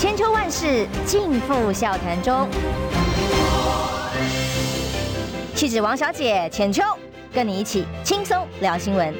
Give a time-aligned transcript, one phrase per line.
[0.00, 2.48] 千秋万世尽付笑谈中。
[5.54, 6.82] 气质王小姐浅秋，
[7.30, 9.14] 跟你一起轻松聊新闻。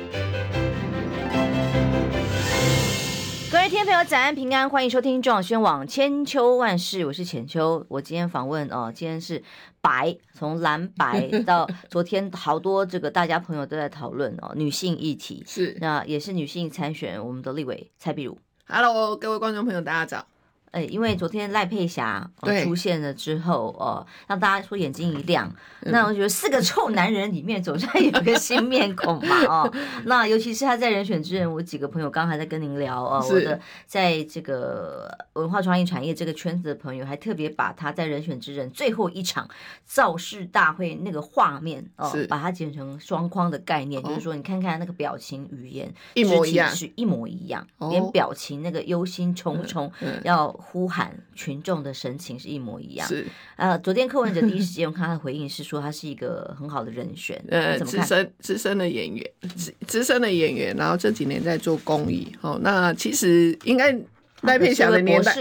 [3.53, 7.85] 各位听众朋友，早安平安，欢迎收听中广宣网千秋万世，我是浅秋。
[7.91, 9.43] 我今天访问哦，今天是
[9.83, 18.39] 白，从蓝白 到昨天，好多这个大家朋友都在讨论哦，女性议题是，那也是女性参选我们的立委蔡碧如。
[18.67, 20.27] Hello，各位观众朋友，大家早。
[20.71, 22.31] 哎，因为昨天赖佩霞
[22.63, 25.53] 出现了之后，哦，让大家说眼睛一亮。
[25.81, 39.49] 那我觉得四个臭男人里面总算有个新面孔嘛，哦，那尤其是他在人选之人，我几个朋友刚刚还在跟您聊哦，我的在这个文化创意产业这个圈子的朋友，还特别把他在人选之人最后一场
[39.85, 49.91] 造势大会那个画面哦，把它剪成双框的概念，就是说你看看那个表情语言一模一样，是一模一样，连表情那个忧心忡忡
[50.23, 50.55] 要。
[50.61, 53.09] 呼喊群众的神情是一模一样。
[53.09, 57.43] 是，呃，昨天柯文哲第一时间我看他的回应是说，他是一个很好的人选。
[57.49, 62.31] 呃，资深资深的演员，资资深的演员，然后这几年在做公益。
[62.43, 63.99] 哦，那其实应该
[64.43, 65.35] 赖佩霞的年代，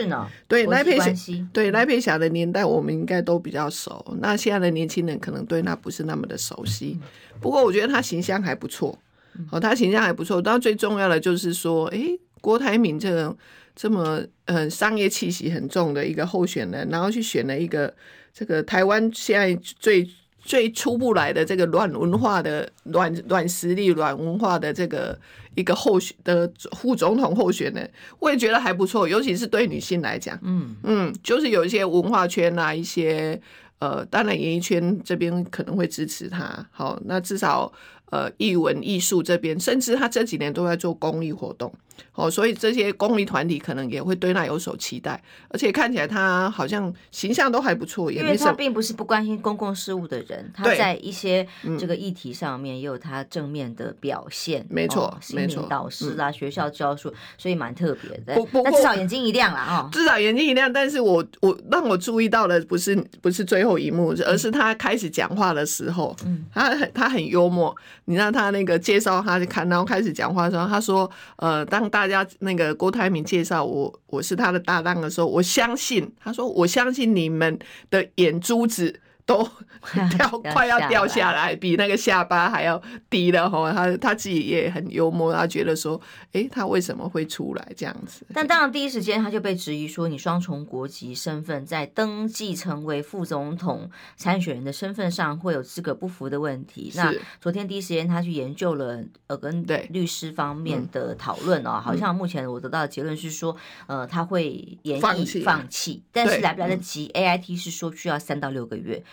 [0.47, 1.13] 对赖佩霞，
[1.51, 4.17] 对赖佩霞的年代，我们应该都比较熟。
[4.21, 6.97] 那现在的年轻人可能对那不是那么的熟悉。
[7.41, 8.97] 不过我觉得他形象还不错。
[9.51, 10.41] 哦，他形象还不错。
[10.41, 11.99] 但最重要的就是说，哎，
[12.41, 13.35] 郭台铭这个。
[13.79, 17.93] 这么嗯商业气息很重的一个候选人，然后去选了一个
[18.33, 20.05] 这个台湾现在最
[20.41, 25.17] 最出不来的这个软文化的软软实力软文化的这个
[25.55, 30.75] 一个候选的副总统候选人，我也觉得还不错，尤其是对女性来讲，嗯。
[30.83, 33.39] 嗯，就是有一些文化圈啊，一些
[33.79, 37.71] 呃，当然演艺圈这边可能会支持他，好，那至少
[38.11, 41.73] 呃艺文艺术这边，甚至他这几年都在做公益活动。
[42.13, 48.11] 哦，所以这些公益团体可能也会对他有所期待，而且看起来他好像形象都还不错。
[48.11, 51.47] 因为他并不是不关心公共事务的人，他在一些
[51.79, 54.65] 这个议题上面也有他正面的表现。
[54.69, 58.35] 没错，哦、心灵导师啊，学校教书，所以蛮特别的。
[58.63, 60.71] 但至少眼睛一亮了啊， 至少眼睛一亮。
[60.71, 67.75] 但是我我让我注意到的不是不是最后一幕，而是他开始讲话的时候，嗯，他很他很幽默。
[68.05, 79.01] 你让他那个介绍他看，然后开始讲话的时候，他说，呃，当大家那个郭台铭介绍我，我是他的搭档的时候，我相信他说，我相信你们的眼珠子。
[79.29, 79.47] 都
[80.17, 82.81] 掉快要掉下来，比那个下巴还要
[83.11, 83.71] 低了哈。
[83.71, 86.01] 他他自己也很幽默，他觉得说，
[86.33, 88.25] 哎、欸，他为什么会出来这样子？
[88.33, 96.91] 但当然第一时间他就被质疑说，你双重国籍身份在登记成为副总统参选人的身份上会有资格不符的问题。
[96.95, 109.03] 那昨天第一时间他去研究了呃跟律师方面的讨论哦，好像目前我得到的结论是说，呃，他会演绎放弃，但是来不来得及？AIT 是说需要三到六个月。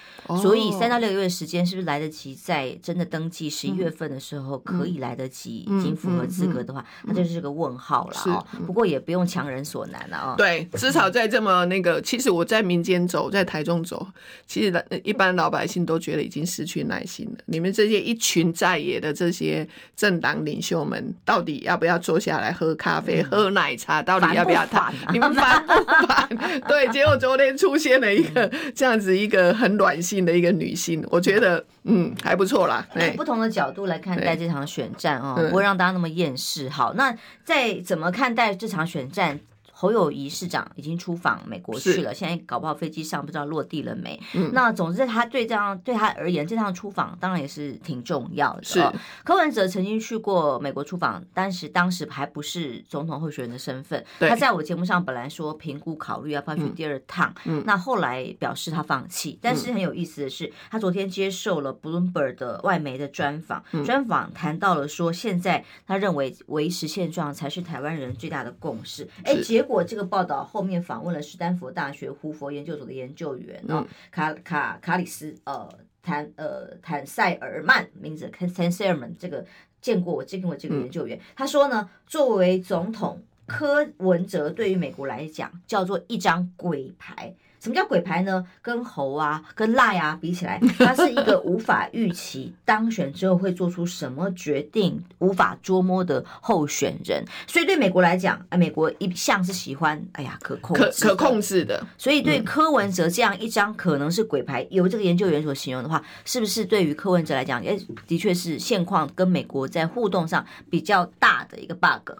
[0.40, 2.34] 所以三到六个月的时间是不是来得及？
[2.34, 8.44] 在真的登记十一月份的时候可以来得及，已经符合资格的话，那就是个问号了哦。
[8.66, 10.34] 不过也不用强人所难了哦。
[10.36, 14.06] 对，至少在这么那个，其实我在民间走，在台中走，
[14.46, 17.38] 其实一般老百姓都觉得已经失去耐心了。
[17.46, 24.02] 你们这些一群在野的这些政党领袖们，到底要不要坐下来喝咖啡、喝奶茶？
[24.02, 24.92] 到底要不要谈？
[25.12, 25.72] 你们烦不
[26.06, 26.28] 烦？
[26.68, 32.86] 对，结果昨天出现了一个这样子一个很软性的一个女性，我觉得嗯还不错啦。
[33.16, 36.68] 不同的角度来看待这场选战哦，不会让大家那么厌世。
[36.68, 39.38] 好，那在怎么看待这场选战？
[39.78, 44.18] 侯友宜市长已经出访美国去了，现在搞不好飞机上不知道落地了没。
[44.32, 48.64] 嗯、那总之，他对这样对他而言，这趟出访当然也是挺重要的。
[48.64, 48.82] 是
[49.22, 54.02] 柯文哲曾经去过美国出访，但是当时还不是总统候选人的身份。
[54.18, 59.38] 他在我节目上本来说评估考虑要不要去第二趟，嗯、那后来表示他放弃。
[59.42, 69.06] 但是很有意思的是，他昨天接受了 Bloomberg 的外媒的专访，专访谈到了说，现在他认为维持现状才是台湾人最大的共识。
[69.22, 69.76] 哎，结果。
[69.76, 75.68] 果这个报道后面访问了史丹佛大学胡佛研究所的研究员，嗯、卡卡卡里斯呃
[76.02, 79.44] 坦呃坦塞尔曼名字坦塞尔曼这个
[79.82, 87.34] 见过我见过这个研究员，嗯、他说呢，作为总统柯文哲对于美国来讲叫做一张鬼牌。
[87.66, 88.46] 什么叫鬼牌呢？
[88.62, 97.24] 跟猴啊、跟赖啊比起来，它是一个无法预期当选之后会做出什么决定、无法捉摸的候选人。
[97.48, 101.84] 所以对美国来讲，哎，美国一向是喜欢哎呀可控可可控制的。
[101.98, 107.76] 所以对柯文哲这样一张可能是鬼牌，由这个研究员所形容的话，是不是对于柯文哲来讲，也
[108.06, 112.12] 的确是现况跟美国在互动上比较大的一个 bug？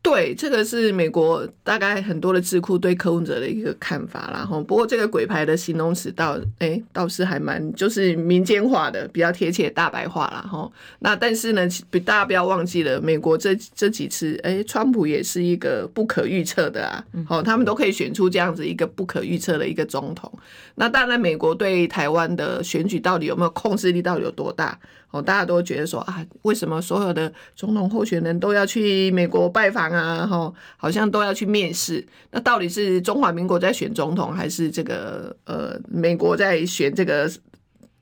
[0.00, 10.70] 对，这个是美国大概很多的智库对柯文哲的一个看法，然后不过这个鬼牌的形容词倒哎倒是还蛮就是民间化的，比较贴切大白话啦哈。
[11.00, 11.68] 那但是呢，
[12.06, 20.32] 大家不要忘记了，美国这这几次哎，川普也是一个不可预测的啊，好，他们都可以选出这样子一个不可预测的一个总统。
[20.76, 24.78] 那当然，美国对台湾的选举到底有没有控制力，到底有多大？
[25.10, 30.26] 哦，大家都觉得说啊，为什么所有的总统候选人都要去美国拜访啊？
[30.26, 32.06] 哈，好像都要去面试。
[32.30, 37.26] 那到底是中华民国在选总统，还是这个呃美国在选这个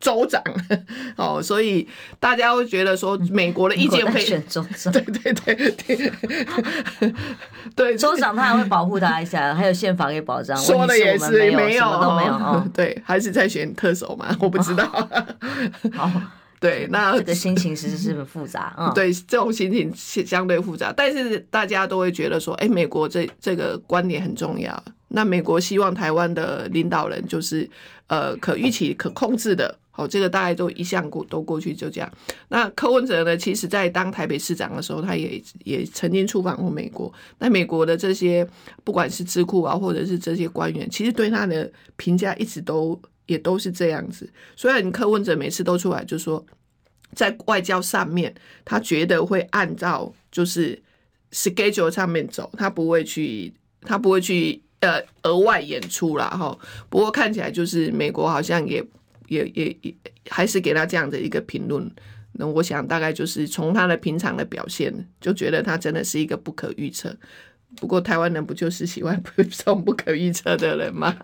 [0.01, 0.43] 州长？
[1.17, 1.87] 哦，所以
[2.19, 4.93] 大家会觉得说，美国的意见会选州长。
[4.93, 7.15] 对对对对，
[7.77, 10.57] 对州长他还会保护他一下，还有宪法给保障。
[10.59, 12.33] 说的也是没有，没有都没有。
[12.35, 14.37] 哦， 对，还是在选特首嘛？
[14.41, 14.85] 我不知道。
[15.95, 16.11] 好。
[16.59, 19.93] 对，那这个心情其实是很复杂，嗯，对，这种心情
[20.25, 24.83] 相对复杂，但是大家都会觉得说，哎，美国这这个观点很重要。
[25.09, 27.69] 那美国希望台湾的领导人就是
[28.07, 32.11] 呃可预期、可控制的，好，这个大概都一向过都过去就这样。
[32.49, 37.13] 那柯文哲呢，其实在当台北市长的时候，他也也曾经出访过美国。
[37.39, 38.47] 那美国的这些
[38.83, 42.99] 不管是智库啊，或者是这些官员，其实对他的评价一直都。
[43.27, 46.45] 也都是这样子，虽然柯文哲每次都出来就说，
[47.15, 48.35] 在外交上面，
[48.65, 50.81] 他觉得会按照就是
[51.33, 53.53] schedule 上面走，他不会去，
[53.83, 56.29] 他不会去呃额外演出啦。
[56.29, 56.57] 哈。
[56.89, 58.85] 不过看起来就是美国好像也
[59.29, 59.95] 也也也
[60.29, 61.91] 还是给他这样的一个评论。
[62.39, 67.17] 那我想大概就是从他的平常的表现，就觉得他真的是一个不可预测。
[67.81, 71.15] 不过台湾人不就是喜欢这种不可预测的人吗？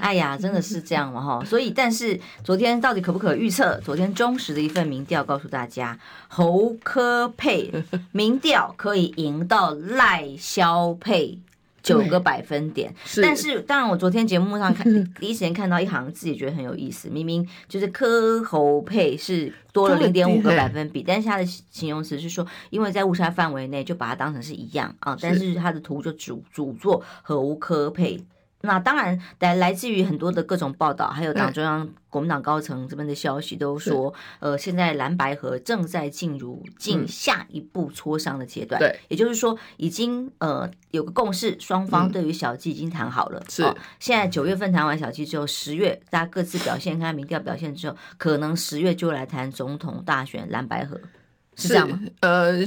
[0.00, 1.44] 哎呀，真的是这样嘛哈！
[1.44, 3.78] 所以，但是昨天到底可不可预测？
[3.80, 7.72] 昨天中时的一份民调告诉大家，侯科佩
[8.12, 11.38] 民调可以赢到赖肖佩。
[11.82, 14.86] 九个百分点，但是当然，我昨天节目上看
[15.20, 17.08] 第一时间看到一行字，也觉得很有意思。
[17.08, 25.16] 明明就是科侯配是多了零点五个百分比，但是它的形容词是说，因为在误差范围内，就把它当成是一样啊。
[25.20, 28.20] 但是它的图就主主做侯柯配。
[28.60, 38.80] 那当然，来来自于很多的各种报道，还有党中央、国民党高层这边的消息，都说，呃，现在蓝白合正在进入进下一步磋商的阶段。
[38.80, 43.40] 对，也就是说，已经呃有个共识，双方对于小鸡已经谈好了。
[43.48, 43.62] 是，
[44.00, 51.00] 现在九月份谈完小鸡之后，十月大家各自表现，看民调表现之后，可能十月就来谈总统大选蓝白合，
[51.54, 52.00] 是这样吗？
[52.20, 52.58] 呃。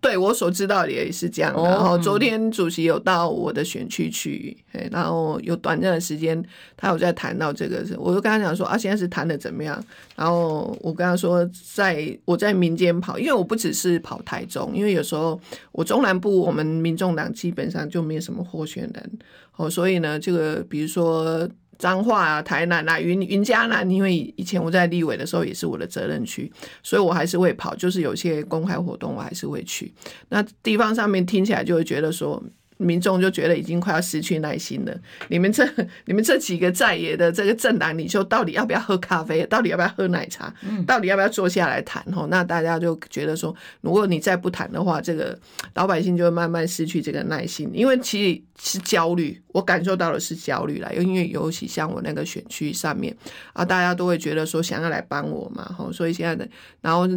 [0.00, 4.56] 对我所知道的也是这样，然后昨天主席有到我的选区去，
[4.90, 6.40] 然后有短暂的时间，
[6.76, 9.82] 他有在谈到这个，我就跟他讲说啊，现在是谈的怎么样？
[10.14, 15.40] 然后我跟他说，在我在民间跑，因为我不只是跑台中，因为有时候
[15.72, 19.18] 我中南部我们民众党基本上就没有什么候选人，
[19.56, 21.48] 哦，所以呢，这个比如说。
[21.78, 26.52] 彰化啊，台南啊，云云嘉南，因为以前我在立委的时候也是我的责任区，
[26.82, 29.92] 所以我还是会跑，就是有些公开活动我还是会去。
[30.28, 32.42] 那地方上面听起来就会觉得说。
[32.78, 34.94] 民众就觉得已经快要失去耐心了。
[35.28, 35.66] 你们这、
[36.04, 39.44] 你们这几个在野的这个政党领袖，到底要不要喝咖啡？
[39.46, 40.52] 到底要不要喝奶茶？
[40.86, 42.04] 到底要不要坐下来谈？
[42.12, 45.38] 吼，那大家就觉得说，如果你再不谈的话，这个
[45.74, 47.70] 老百姓就会慢慢失去这个耐心。
[47.72, 50.90] 因为其实是焦虑，我感受到的是焦虑啦。
[50.92, 53.16] 因为尤其像我那个选区上面
[53.52, 56.46] 啊，大家都会觉得说想要来帮我嘛，吼，所以现在的
[56.82, 57.08] 然后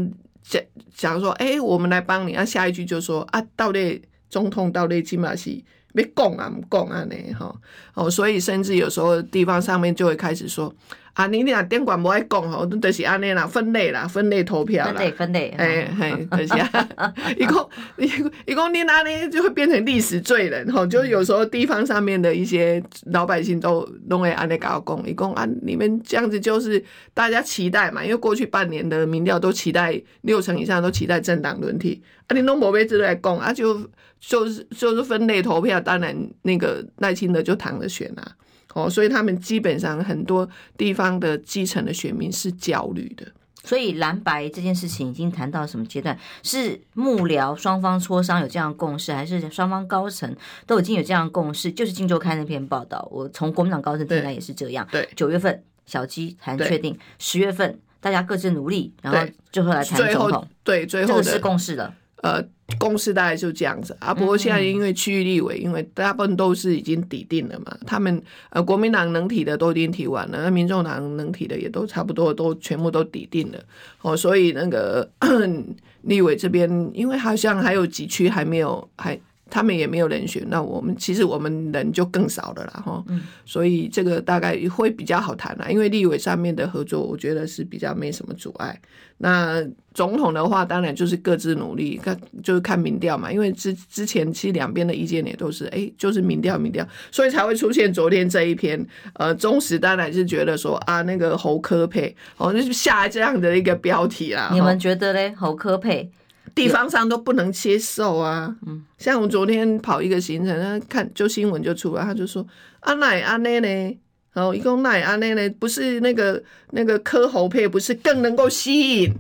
[0.44, 0.62] 讲
[0.96, 2.32] 讲说，哎、欸，我们来帮你。
[2.32, 4.02] 那、啊、下一句就说啊，到底。
[4.30, 5.52] 总统到底起码是
[5.94, 7.16] 要讲啊，唔讲啊呢？
[7.34, 7.54] 哈
[7.96, 10.74] 哦，所以甚至有时候地方上面就会开始说
[11.14, 16.54] 啊，你俩电管不爱讲吼，都就是安尼啦，分类啦，分类投票啦，分类分类，哎哎，就是
[16.96, 18.10] 啊，一共一
[18.46, 33.90] 一共你那呢就会变成历史罪人吼，就有时候地方上面的一些老百姓都弄会安尼搞讲，一共啊，你们这样子就是大家期待嘛，因为过去半年的民调都期待六成以上都期待政党轮替，啊，你拢无要这来讲啊就。
[34.22, 38.36] 就是就是分类投票，当然那个耐心的就躺着选啊，
[38.74, 40.48] 哦，所以他们基本上很多
[40.78, 43.26] 地方的基层的选民是焦虑的。
[43.62, 46.18] 所以蓝白这件事情已经谈到什么阶段？
[46.44, 50.34] 是幕僚双方磋商有这样的共识，还是双方高层
[50.66, 51.70] 都已经有这样的共识？
[51.72, 54.88] 就是《镜周刊》那篇报道，我从国民党高层听来也是这样。
[54.90, 60.48] 对，九月份小鸡谈确定，十月份大家各自努力，然后最后来谈总统。
[60.64, 61.94] 对，最后这个是共识了。
[62.22, 62.44] 呃，
[62.78, 64.14] 公司大概就这样子啊。
[64.14, 73.60] 不过现在因为区域立委，因为大部分都是已经抵定了嘛，他们呃国民党能提的都已经提完了，那民众党能提的也都差不多都全部都抵定了。
[74.02, 75.10] 哦，所以那个
[76.04, 83.04] 立委这边，因为好像还有几区还没有还他们也没有人选，那我们其实我们人就更少了啦，哈。
[83.46, 88.80] 所以这个大概会比较好谈啦，因为立委上面的合作，我觉得是比较没什么阻碍。
[89.22, 89.62] 那
[89.94, 93.30] 总统的话，当然就是各自努力，看就是看民调嘛。
[93.30, 98.86] 因为之之前其实两边的意见也都是，哎，就是民调民调，所以才会出现昨天这一篇。
[99.16, 104.52] 呃，中时当然是觉得说啊，那个侯科佩，哦，就是下这样的一个标题啦。
[104.54, 105.34] 你们觉得嘞？
[105.36, 106.10] 侯柯配？
[106.56, 112.46] 地方上都不能接受啊，嗯，像我昨天跑一个行程，他看就新闻就出来，他就说
[112.82, 114.00] 阿奶阿奶呢，
[114.34, 116.42] 哦，一共奶阿奶呢，不是那个
[116.72, 119.14] 那个科侯配，不是更能够吸引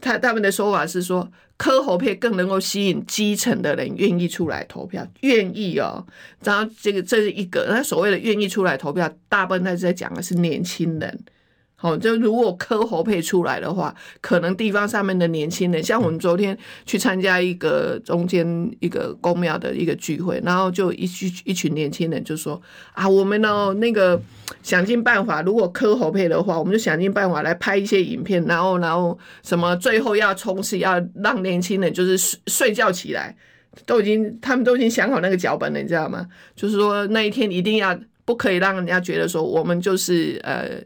[0.00, 6.04] 他他们的说法是说科侯配更能够吸引基层的人愿意出来投票，愿意哦，
[6.42, 11.20] 然后这个这是一个，他所谓的愿意出来投票，大部分他是在讲的是年轻人。
[11.82, 22.60] 好，就如果柯侯配出来的话，可能地方上面的年轻人，像我们昨天去参加一个中间一个公庙的一个聚会，然后就一群一群年轻人就说
[22.92, 24.20] 啊，我们呢那个
[24.62, 33.34] 想尽办法，如果柯侯配的话，我们就想尽办法来拍一些影片，然后然后什么最后要冲刺，要让年轻人就是睡睡觉起来，
[33.86, 36.26] 都已经他们都已经想好那个脚本了，你知道吗？
[36.54, 40.78] 就是说那一天一定要不可以让人家觉得说我们就是呃。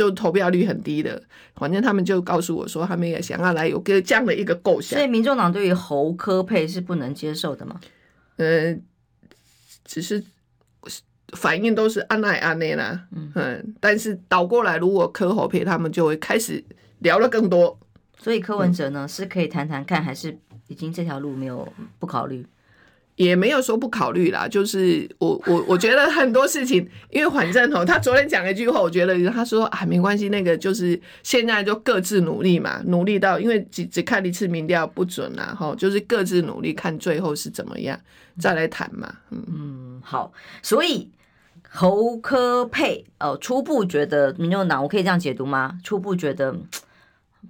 [0.00, 1.22] 就投票率很低的，
[1.56, 4.98] 反正他们就告诉我说，他们也想要来有个这样的一个构想。
[4.98, 7.78] 所以，民众党对于侯科配是不能接受的吗？
[8.36, 8.74] 呃，
[9.84, 10.24] 只是
[11.34, 16.64] 反应都是按奈安内啦，嗯，但是倒过来，如果柯侯配，他们就会开始
[17.00, 17.78] 聊了更多。
[18.16, 20.38] 所以，柯文哲呢，是可以谈谈看，还是
[20.68, 22.46] 已经这条路没有不考虑？
[23.16, 37.98] 也没有说不考虑啦，就是我我我觉得很多事情，因为反正哦，他昨天讲了一句话，我觉得他说啊，没关系，那个就是现在就各自努力嘛，努力到因为只只看一次民调不准啦，哈，就是各自努力，看最后是怎么样
[38.38, 41.10] 再来谈嘛，嗯嗯，好，所以
[41.68, 45.78] 侯科佩哦，初步觉得民众党，我可以这样解读吗？
[45.84, 46.56] 初步觉得。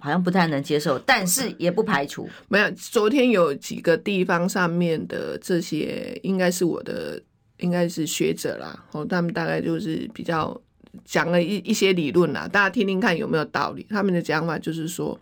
[0.01, 2.27] 好像不太能接受，但是也不排除。
[2.49, 7.21] 没有，昨天有几个地方上面的这些，应该是我的，
[7.57, 8.83] 应该是学者啦。
[8.93, 10.59] 哦，他们大概就是比较
[11.05, 13.85] 讲了一一些理论啦，大家听听看有没有道理。
[13.89, 15.19] 他们的讲法就是说，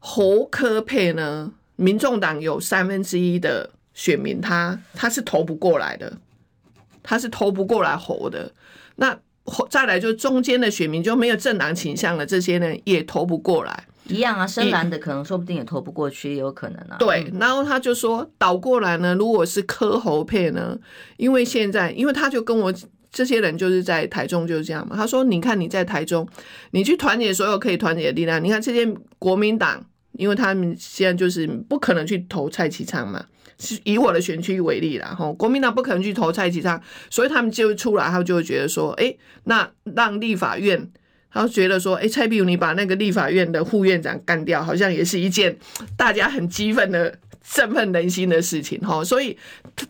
[0.00, 6.18] 侯科佩呢，民众党有三分之一的选民他，他他是投不过来的，
[7.02, 8.52] 他是投不过来侯的。
[8.96, 9.16] 那
[9.70, 16.96] 再来就中间的选民就没有政党倾向了，这些人也投不过来，一样啊，深蓝的可能说不定也投不过去，也有可能啊。
[16.98, 20.76] 对，然后他就说倒过来呢，如果是柯侯配呢，
[21.16, 22.74] 因为现在，因为他就跟我
[23.12, 26.28] 这些人就是在台中就是这样嘛，他说你看你在台中，
[26.72, 28.86] 你去团结所有可以团结的力量，你看这些
[29.18, 33.24] 国民党，因为他们现在就是不可能去投蔡其昌嘛。
[33.84, 40.90] 以我的选区为例啦，吼，国民党不可能去投蔡其昌，所以他们就出来，他就会觉得说，哎、那让立法院，
[41.30, 45.56] 他觉得说，哎、蔡壁如你把那个立法院的副院长干掉，好像也是一件
[45.96, 49.36] 大家很激愤的、振奋人心的事情，吼，所以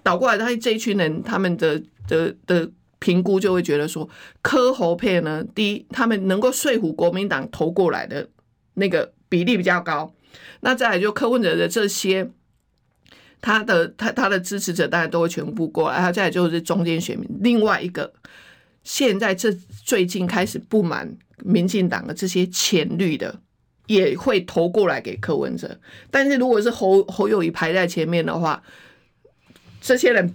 [0.02, 2.70] 倒过来，他这一群人他们的的的
[3.00, 4.08] 评估就会觉得说，
[4.42, 8.28] 柯侯配呢，第一，他们能够说服国民党投过来的
[8.74, 10.14] 那个比例比较高，
[10.60, 12.30] 那再来就柯文哲的这些。
[13.40, 17.28] 他的他他的支持者当然都会全部过来，他再来就是中间选民。
[17.40, 18.12] 另外一个，
[18.84, 19.52] 现在这
[19.84, 23.38] 最近开始不满民进党的这些浅绿的，
[23.86, 25.78] 也会投过来给柯文哲。
[26.10, 28.62] 但是如果是侯侯友宜排在前面的话，
[29.80, 30.34] 这些人。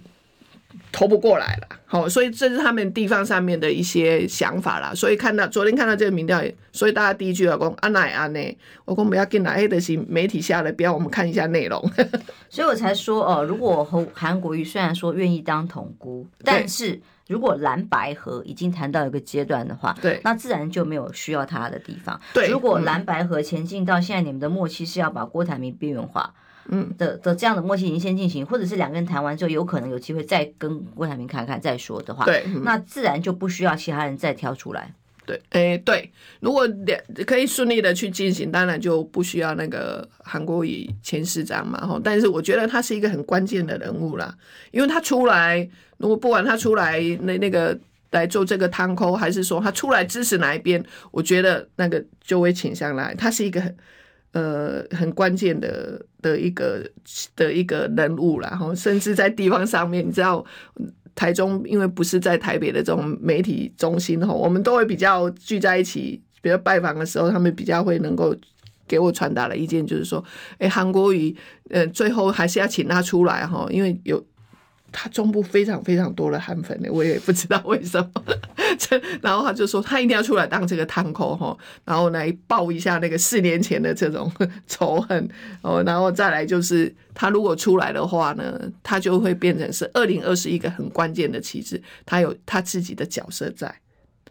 [0.90, 4.94] 投不过来了，好，所以这是他们地方上面的一些想法啦。
[4.94, 8.56] 所以看到昨天看到这个民调，所以大家第一句话讲阿奶阿奶，
[8.86, 11.78] 我讲不要跟哪黑的行媒体下的标，我们看一下内容。
[12.48, 22.18] 所以我才说哦，如果韩韩国瑜虽然说愿意当统姑，但是如果蓝白河已经谈到一个阶段的话，对，那自然就没有需要他的地方。
[22.32, 26.32] 对，如果蓝白河前进到现在，你们的默契是要把郭台铭边缘化。
[26.68, 34.94] 嗯的的这样的默契已经先进行，或者是两个人谈完之后，有可能有机会再跟郭台铭看看再说的话，对，嗯、那自然就不需要其他人再挑出来。
[35.24, 42.00] 对，哎、欸，对，如果两可以顺利的去进行，当然就不需要那个韩国瑜前市长嘛，哈。
[42.02, 44.34] 但是我觉得他是一个很关键的人物啦，
[44.72, 47.78] 因为他出来，如果不管他出来那那个
[48.10, 53.76] 来做这个汤口，还是说他出来支持哪一边，我觉得那个就会倾向来，他是一个很。
[54.32, 56.82] 呃，很关键的的一个
[57.36, 60.44] 的一个人物啦，然后甚至在地方上面，你知道，
[61.14, 68.34] 台中因为不是在台北的这种媒体中心吼，我们都会比较聚在一起，比如拜访的时候，他们比较会能够
[68.88, 70.24] 给我传达的意见，就是说，
[70.58, 71.36] 哎，韩国瑜，
[71.70, 74.24] 呃，最后还是要请他出来哈，因为有。
[74.92, 78.22] 他中部非常非常多的韩粉呢，我也不知道为什么。
[79.22, 84.30] 然后他就说他一定要出来当这个堂口哈，然后来报一下那个四年前的这种
[84.68, 85.28] 仇恨
[85.62, 93.74] 哦，然后再来就是他如果出来的话呢，他就会变成是二零二四一个很关键的旗帜，他有他自己的角色在，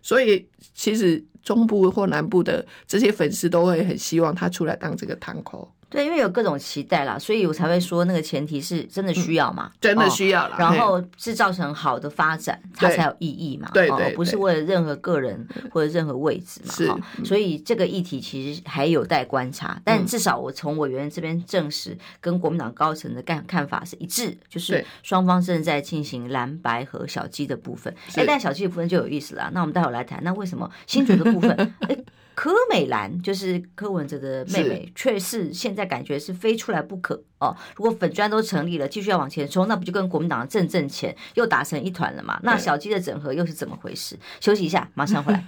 [0.02, 5.74] 所以其实中部或南部的这些粉丝都会很希望他出来当这个堂口。
[5.92, 31.52] 对，因为有各种期待啦，所以我才会说那个前提是真的需要嘛，嗯、真的需要啦、哦，然后是造成好的发展，它才有意义嘛，对对，对，哦，不是为了任何个人或者任何位置嘛，哈、哦，所以这个议题其实还有待观察，但至少我从委员这边证实，跟国民党高层的看看法是一致，就是双方正在进行蓝白和小鸡的部分，哎，但小鸡的部分就有意思了，那我们待会来谈，那为什么新竹的部分，
[31.90, 31.98] 哎？
[32.42, 37.56] 柯美兰就是柯文哲的妹妹，却是现在感觉是非出来不可哦。
[37.76, 42.40] 如果粉砖都成立了，继续要往前冲，那不就跟国民党的正正前又打成一团了吗？
[42.42, 44.18] 那小鸡的整合又是怎么回事？
[44.40, 45.40] 休息一下，马上回来。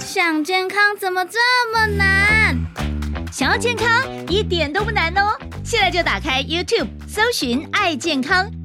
[0.00, 1.38] 想健康怎么这
[1.74, 2.56] 么难？
[3.30, 3.86] 想要健康
[4.26, 5.38] 一点都不难哦！
[5.62, 8.50] 现在就打开 YouTube，搜寻“爱健康”，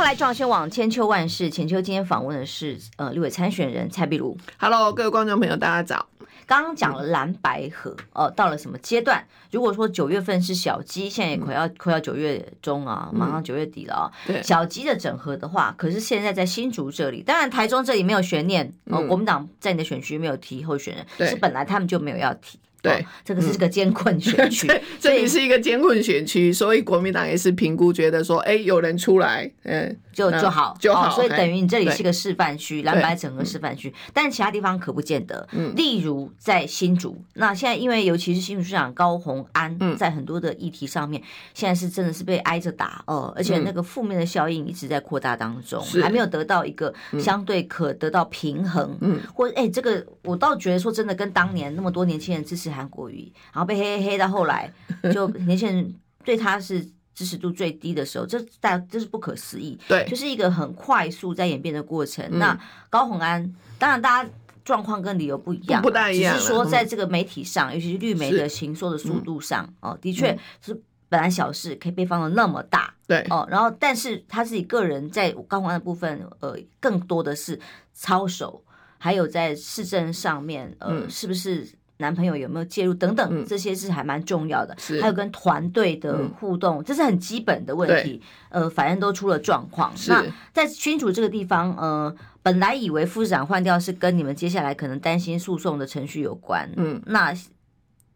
[0.00, 4.34] 后来，壮宣网千秋万世，浅秋今天访问的是呃立委参选人蔡壁如。
[4.58, 6.06] Hello，各位观众朋友，大家早。
[6.46, 9.22] 刚刚讲了蓝白河，哦、呃，到了什么阶段？
[9.50, 14.42] 如果说九月份是小鸡，现在也快要快要九月中啊，马上九月底了啊、嗯。
[14.42, 22.58] 小鸡的整合的话，可是现在在新竹这里，当然台中这里没有悬念，呃，国民党在你的选区没有提候选人，是本来他们就没有要提。
[22.82, 29.96] 对、哦，这个是个艰困选区， 嗯、这里是一个艰困选区，所以国民党也是评估觉得说，哎，有人出来，嗯。
[30.20, 30.76] 就就好。
[30.78, 35.48] 就好，哦，所以等于你这里是个示范区，蓝白整个示范区，但其他地方可不见得。
[35.52, 41.22] 嗯，例如在新竹，那现在因为尤其是新竹市长高虹安，在很多的议题上面，
[41.54, 48.96] 现在是真的是被挨着打哦，而且那个负面的效应一直在扩大当中，还没有得到一个相对可得到平衡。
[49.00, 54.72] 嗯，或哎，这个我倒觉得说真的，跟当年那么多年轻人支持韩国瑜，然后被黑黑黑到后来，
[55.12, 56.86] 就年轻人对他是。
[57.20, 62.24] 支持度最低的时候，这大这是不可思议，对，就是一个很快速在演变的过程。
[62.32, 64.30] 嗯、那高虹安，当然大家
[64.64, 70.80] 状况跟理由不一样，不大一样，只是说在这个媒体上，嗯、尤其是绿媒的行说的速度上，哦，的确是
[71.10, 77.60] 本来小事可以被放的那么大，对，哦，然后但是他自己个人在高宏安的部分，呃，更多的是
[77.92, 78.64] 操守，
[78.96, 81.68] 还有在市政上面，呃，嗯、是不是？
[82.00, 84.76] 男朋友有没有介入等等，这些是还蛮重要的。
[85.00, 88.20] 还有跟团队的互动，这是很基本的问题。
[88.48, 89.92] 呃，反正都出了状况。
[90.08, 96.68] 那在新竹这个地方，呃，本来以为副市长换掉是跟你们接下来可能担心诉讼的程序有关。
[96.76, 97.32] 嗯，那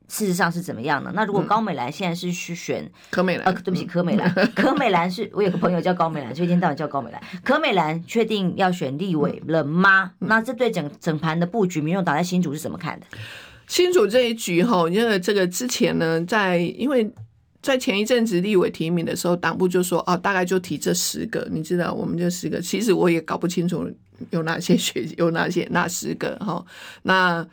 [0.06, 1.10] 事实上是怎么样呢？
[1.14, 7.22] 那如果高美兰现在是去选柯美兰，呃，对不起，柯美兰， 柯美兰是我有个朋友叫高美兰，所以一天到晚叫高美兰。
[7.42, 10.12] 柯美兰确定要选立委了吗？
[10.18, 13.06] 那这对整整盘的布局，民众党在新竹是怎么看的？
[13.66, 17.10] 新竹这一局哈，因为这个之前呢，在因为
[17.62, 23.90] 在前一阵子立委提名的时候，党部就说哦，大概就提这十个，你知道，我们这十个，其实我也搞不清楚
[24.30, 26.64] 有哪些学， 有哪些那十个哈。
[27.02, 27.46] 那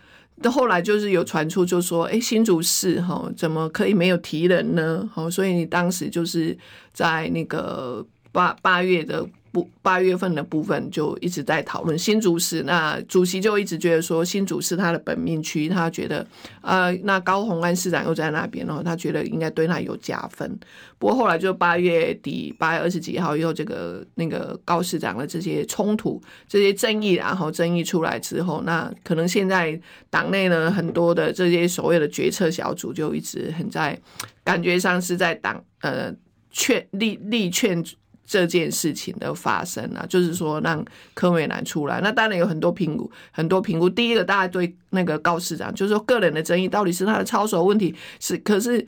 [0.51, 5.09] 后来就是有传出，就说哎，新竹市哈，怎么可以没有提人呢？
[5.13, 6.57] 好，所以你当时就是
[6.93, 9.27] 在那个八八月的。
[9.51, 16.25] 不，八月份的部分就一直在讨论新竹市，那主席就一直觉得说新竹是他的本命区，他觉得
[16.61, 20.49] 呃，那高虹安市长又在那边，然后他觉得应该对他有加分。
[20.97, 29.77] 不过后来就八月底八月二十几号以后，这个那个高市长的这些冲突、这些争议，然后争议出来之后，那可能现在
[30.09, 33.99] 党内呢很多的这些所谓的决策小组就一直很在
[34.45, 36.13] 感觉上是在党呃
[36.51, 37.83] 劝力力劝。
[38.31, 40.81] 这件事情的发生啊，就是说让
[41.13, 43.89] 柯美兰出来，那当然有很多评估，很多评估。
[43.89, 48.37] 第一个，大家对那个高市长，就是说个人的争议，到底是他的操守问题是？
[48.37, 48.87] 可是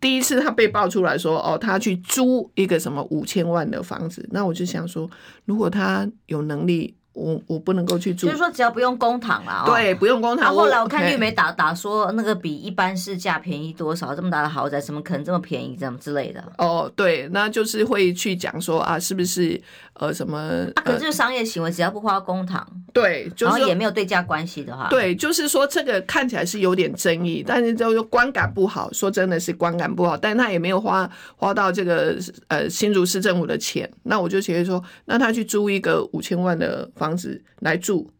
[0.00, 5.10] 第一次他被爆出来说，哦，他去租一个什么五千万的房子，那我就想说，
[5.44, 8.26] 如果他有能力我我不能够去住。
[8.26, 10.44] 就是说，只要不用公帑啦，对，不用公帑。
[10.54, 14.14] 后来我看绿媒打打说，那个比一般市价便宜多少？
[14.14, 15.76] 这么大的豪宅，怎么可能这么便宜？
[15.78, 16.44] 这样之类的。
[16.58, 19.60] 哦，对，那就是会去讲说啊，是不是
[19.94, 20.38] 呃什么？
[20.74, 28.92] 啊，可是商业行为，只要不花公堂，对，就是、然后也没有对价关系的话，对，就是说这个看起来是有点争议，但是就是观感不好。
[28.92, 32.16] 说真的是观感不好，但他也没有花花到这个
[32.48, 33.90] 呃新竹市政府的钱。
[34.04, 38.10] 那我就觉得说，那他去租一个五千万的房子来住。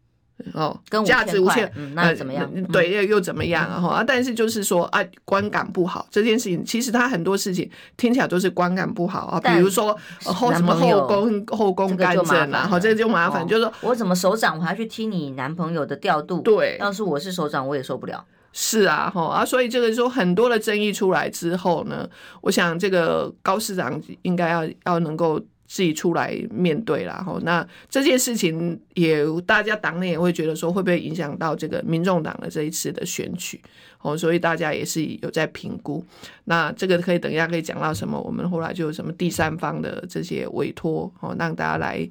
[0.53, 2.47] 哦，跟价值无限，嗯，那怎么样？
[2.55, 3.81] 呃、对，又又怎么样啊？
[3.81, 4.05] 哈、嗯、啊！
[4.07, 9.41] 但是就是说啊，观感不好这件事情，其实他很多事情听起来都是观感不好啊。
[9.41, 13.49] 比如说后什么后宫后宫干政啊，哈，这个就麻烦。
[13.49, 16.43] 就是说我怎么首长，我还要去听你男朋友的调度？
[16.43, 18.23] 对，要是我是首长，我也受不了。
[18.53, 22.07] 是啊，哈啊，所以这个说很多的争议出来之后呢，
[22.43, 25.41] 我想这个高市长应该要要能够。
[25.67, 33.61] 自己出来面对了哈，那这件事情也大家党内也会觉得说会不会影响到这个民众党的这一次的选举
[34.01, 36.05] 哦，所以大家也是有在评估。
[36.45, 38.21] 那这个可以等一下可以讲到什么？
[38.21, 42.09] 我们后来就有什么第三方的这些委托哦，让大家来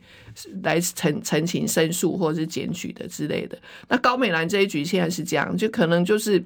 [0.64, 3.58] 来陈陈情申诉或者是检举的之类的。
[3.88, 6.44] 那高美兰这一局现在是这样，就可能就是。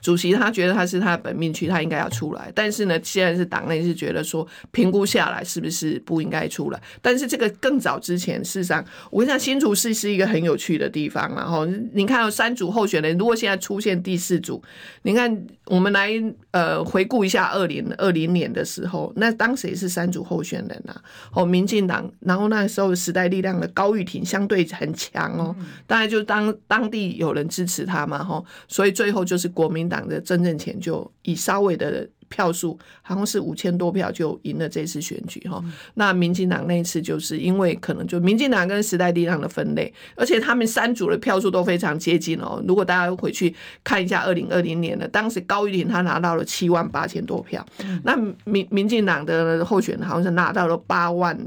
[0.00, 2.50] 主席他觉得他是他的本命区，他应该要出来。
[2.54, 6.80] 但是呢，现在是党内是觉得说评估下来是不是不应该出来？
[7.00, 11.32] 但是这个更早之前，事实上我跟你讲，新竹市是一个很有趣的地方。
[11.34, 14.62] 然后你看到三组候选人，如果现在出现第四组，
[15.02, 16.10] 你看我们来
[16.50, 20.94] 呃回顾一下二零二零年的时候，那当时也是三组候选人呐。
[21.32, 25.54] 哦，民进党，然后那时候时代力量的高玉婷相对很强哦，
[25.86, 29.82] 当然就当当地有人支持他嘛，吼，所以最后就是国民。
[29.88, 35.62] 党的曾政前就以稍微的票数，好像是五千多票就赢了这次选举哈。
[35.94, 42.62] 那民进党那一次就是因为可能就民进党跟时代力量的分类，而且他们三组的票数都非常接近哦。
[42.66, 47.64] 如果大家回去看一下二零二零年的，当时高玉婷他拿到了七万八千多票，
[48.04, 51.38] 那民民进党的候选人好像是拿到了八万。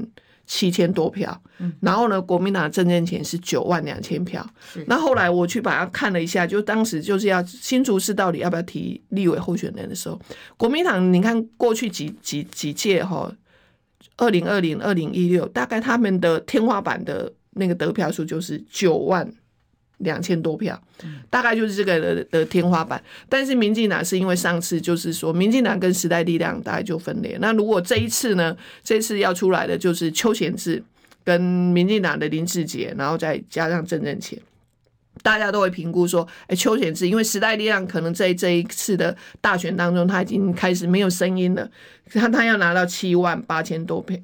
[0.47, 1.41] 七千多票，
[1.79, 4.45] 然后呢，国民党的政见钱是九万两千票。
[4.87, 10.19] 那后来我去把它看了一下，就当时就是要新竹市到底要不要提立委候选人的时候，
[10.57, 13.31] 国民党你看过去几几几届哈，
[14.17, 19.31] 二零二零、二零一六，大概他们的天花板的那个得票数就是九万。
[19.99, 20.79] 两千多票，
[21.29, 23.01] 大概就是这个的的天花板。
[23.29, 27.37] 但是民进党是因为上次就是说，民进党跟时代力量大概就分裂。
[27.39, 30.83] 那如果这一次呢，这次要出来的就是邱显志
[31.23, 34.39] 跟民进党的林志杰，然后再加上郑正干，
[35.23, 41.69] 大家都会评估说，哎，邱显志因为时代力量可能在这一次的大选当中，他已经开始没有声音了，
[42.13, 44.17] 他他要拿到七万八千多票。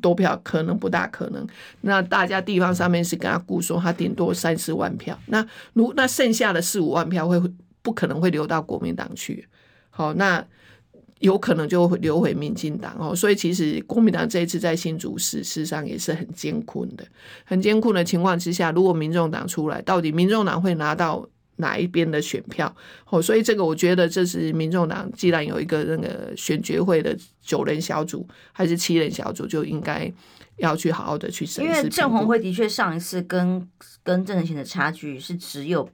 [0.00, 1.46] 多票可能不大可能，
[1.80, 7.40] 那大家地方上面是跟他估说他顶多三四万票，那如那剩下的四五万票会
[7.82, 9.46] 不可能会流到国民党去，
[9.90, 10.44] 好，那
[11.20, 17.04] 有可能就会流回民进党哦，所以其实国民党这一次在新竹市事实上也是很艰困的，
[17.44, 21.28] 很艰困的情况之下，如果民众党出来，到底民众党会拿到？
[21.58, 22.74] 哪一边的选票？
[23.08, 30.12] 哦，所以这个我觉得这是民众党既然有一个那个选举会的九人小组还是七人小组，就应该
[30.56, 31.70] 要去好好的去审视。
[31.70, 33.68] 因为郑红辉的确上一次跟
[34.02, 35.88] 跟郑正干的差距是只有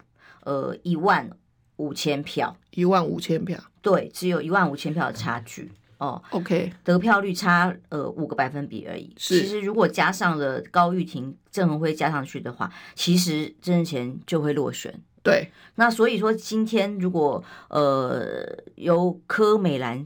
[0.44, 1.30] 呃一万
[1.76, 6.22] 五千票，一万五千票，对，只有一万五千票的差距哦。
[6.30, 9.12] OK，得票率差呃五个百分比而已。
[9.16, 14.94] 是，其实如果加上了高玉婷、郑文辉加上去的话，其实郑正干就会落选。
[15.24, 20.04] 对，那所以说今天如果呃由柯美兰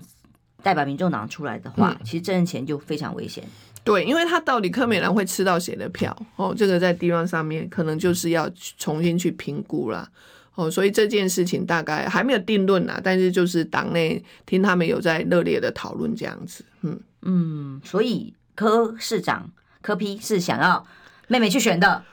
[0.63, 3.43] 代表民众党出来的话，嗯、其实挣钱就非常危险。
[3.83, 6.17] 对，因为他到底柯美兰会吃到谁的票？
[6.37, 10.09] 哦，这个在地方上面可能就是要重新去评估了。
[10.55, 16.65] 哦，所以这件事情大概还没有定论啦，但是就是党内听他们有在热烈的讨论这样子。
[16.83, 19.51] 嗯嗯，所以柯市长
[19.83, 20.87] 柯批是想要
[21.27, 22.05] 妹妹去选的。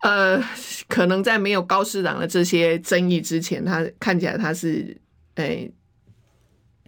[0.00, 0.42] 呃，
[0.88, 4.96] 可能在没有高市长的这些争议之前，他看起来他是
[5.34, 5.70] 诶、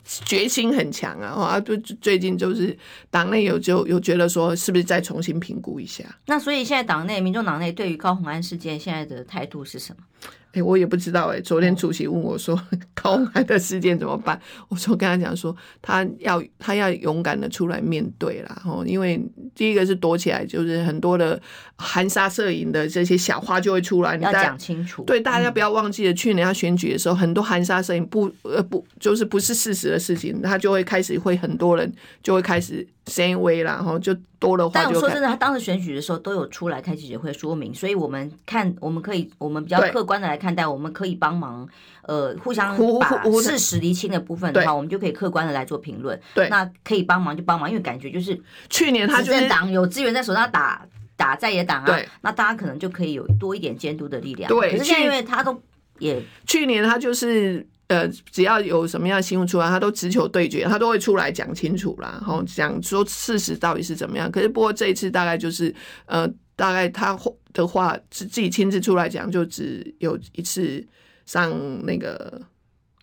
[0.04, 1.28] 决心很强啊！
[1.28, 2.76] 啊，就最近就是
[3.10, 6.04] 党内有就有觉得说，是不是再重新评估一下？
[6.26, 10.04] 那所以现在党内民众党内对于高虹安事件现在的态度是什么？
[10.52, 11.40] 哎、欸，我也不知道哎、欸。
[11.42, 12.60] 昨天主席问我说
[12.92, 18.62] ：“高买的事件怎么办？”我说：“跟他讲说，他要他要勇敢的出来面对啦。
[18.64, 19.20] 哦，因为
[19.54, 21.40] 第一个是躲起来，就是很多的
[21.76, 24.16] 含沙射影的这些小话就会出来。
[24.16, 34.72] 你要讲清楚，对大家不要忘记了，去年要选举的时候，很多含沙射影不呃不就是不是事实的事情，他就会开始会很多人就会开始。”声威啦，然后就多的话。
[34.72, 41.68] 但我说真的，他当时选举的时候都有出来开记者会说明，所以我们看，我们可以，我们比较客观的来看待，我们可以帮忙，
[42.02, 46.18] 呃，互相把事实厘清的部分的话，我们就可以客观的来做评论。
[46.34, 54.48] 对，那可以帮忙就帮忙，因为感觉就是去年他就是党有资源在手上打打在野党啊，那大家可能就可以有多一点监督的力量。
[54.48, 55.60] 对，可是现在因为他都
[55.98, 57.66] 也去年他就是。
[57.90, 64.30] 呃，只要有什么样的新闻出来，他都直球对决，他都会出来讲清楚啦，然后讲说事实到底是怎么样。
[64.30, 65.74] 可是不过这一次大概就是，
[66.06, 66.24] 呃，
[66.54, 67.18] 大概他
[67.52, 70.86] 的话自自己亲自出来讲，就只有一次
[71.26, 71.52] 上
[71.84, 72.40] 那个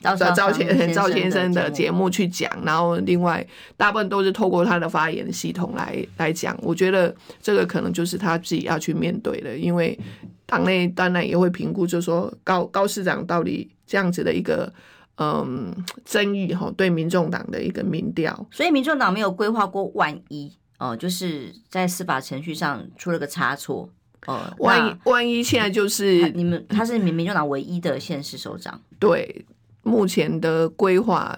[0.02, 3.45] 赵赵先赵先生的节目去讲，然后另外
[3.76, 6.58] 大部分都是透过他的发言系统来来讲。
[6.62, 10.00] 我觉得这个可能就是他自己要去面对的，因为
[10.45, 13.69] 党内当然也会评估，就是说高高市长到底。
[13.88, 14.71] 这样子的一个
[15.15, 15.73] 嗯
[16.06, 23.89] 争议哈，对民众党的一个民调，所以民众党没有规划过万一哦，就是在司法程序上出了个差错
[24.28, 29.45] 哦，万一万一现在就是你们他是民民众党唯一的县市首长，对
[29.82, 31.36] 目前的规划。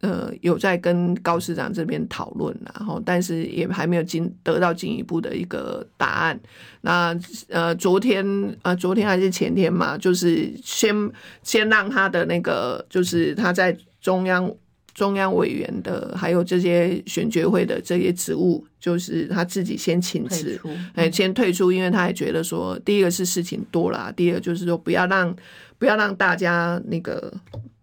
[0.00, 6.40] 呃，有在跟高市长这边讨论，然后但是也还没有进得到进一步的一个答案。
[6.80, 7.14] 那
[7.48, 8.24] 呃，昨天
[8.62, 10.94] 呃，昨天还是前天嘛，就是先
[11.42, 14.50] 先让他的那个，就是他在中央
[14.94, 20.58] 中央委员的，还有这些选举会的这些职务，就是他自己先请辞，
[20.94, 25.36] 哎，先退出，因为他也觉得说，第一个是事情多了，第二个就是说不要让
[25.78, 27.30] 不要让大家那个。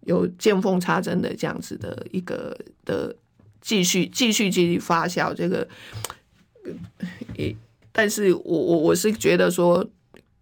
[0.08, 3.14] 有见缝插针的这样子的一个的
[3.60, 5.68] 继续继续继续发酵，这个，
[7.92, 9.86] 但是我我我是觉得说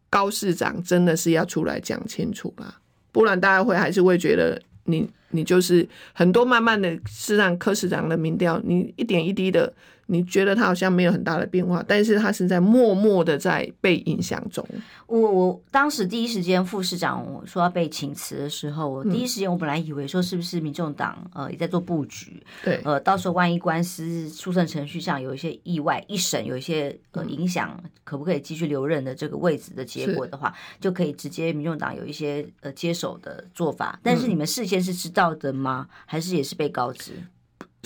[0.09, 9.75] 高市长真的是要出来讲清楚吧，不然大家会还是会觉得你你就是很多慢慢的是让柯市长的民调，你一点一滴的。
[10.07, 14.66] 你觉得他好像没有很大的变化，但是他是在默默的在被影响中。
[15.07, 33.99] 我我当时第一时间副市长说要被请辞的时候，我第一时间我本来以为说是不是民众党呃也在做布局，对，呃到时候万一官司诉讼程序上有一些意外一审有一些呃影响，可不可以继续留任的这个位置的结果的话，就可以直接民众党有一些呃接手的做法。
[34.03, 35.88] 但是你们事先是知道的吗？
[36.05, 37.12] 还是也是被告知？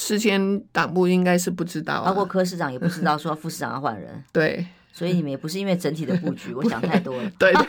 [0.01, 4.25] 事先党部应该是不知道、啊，包括柯市长也不知道说副市长要换人。
[4.33, 7.31] 对，所以你们也不是因为整体的布局，我想太多了。
[7.39, 7.63] 对，对，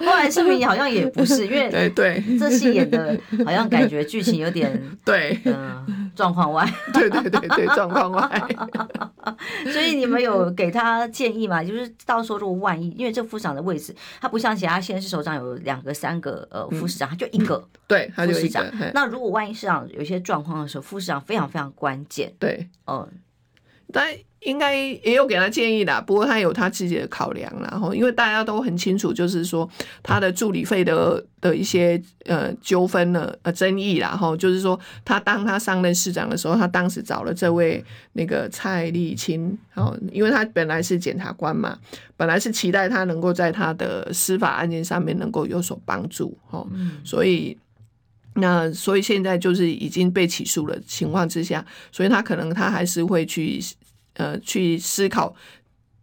[0.06, 5.86] 后来视频好像也不是，因为对对，这戏演的好像感觉剧情有点对，嗯、呃，
[6.20, 6.68] 状况外。
[6.92, 8.28] 对对对对，状况外。
[9.72, 11.64] 所以你们有给他建议吗？
[11.64, 17.66] 就是到时候如果万一，因为这副市长的位置，他不像其他县市首长有两个、三个呃副市长，他就一个。
[17.86, 18.64] 对，他就副市长。
[18.92, 22.32] 那如果万一市长有些状况的时候，副市长非常非常关键。
[22.38, 23.08] 对，嗯，
[23.92, 24.08] 但
[24.40, 29.68] 应该也有给他建议的，不过他有他自己的考量，然后因为大家都很清楚，就是说
[30.02, 41.76] 他的助理费的的一些呃纠纷呢呃争议，然后就是说他当他上任市长的时候，他当时找了这位那个蔡丽清，哦，因为他本来是检察官嘛，
[42.16, 46.66] 本来是期待他能够在他的司法案件上面能够有所帮助，哦，
[47.04, 47.54] 所以
[48.34, 53.60] 那所以现在就是已经被起诉了情况之下，所以他可能他还是会去。
[54.14, 55.34] 呃，去思考，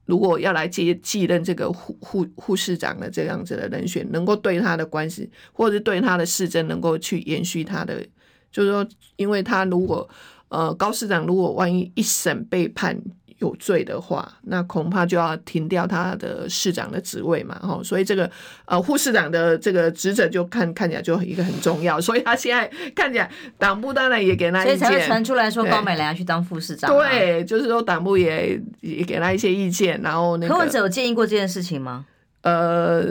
[0.06, 8.04] 如果要来接继任这个护护护士长的这样子的人选，能够对他的官司，或者是对他的市政，能够去延续他的，
[8.50, 8.88] 就是说，
[9.18, 10.10] 因为他如果
[10.48, 13.00] 呃高市长如果万一一审被判。
[13.40, 18.30] 有罪的话，那恐怕就要停掉他的市长的职位嘛，吼，所以这个
[18.66, 32.06] 呃副市长的这个职责就看看起来就一个很重要，所以他现在看起来党部当然也给他意见，所以才会传出来说高美兰要去当副市长，对，就是说党部也也给他一些意见，然后那个柯文哲有建议过这件事情吗？
[32.42, 33.04] 呃，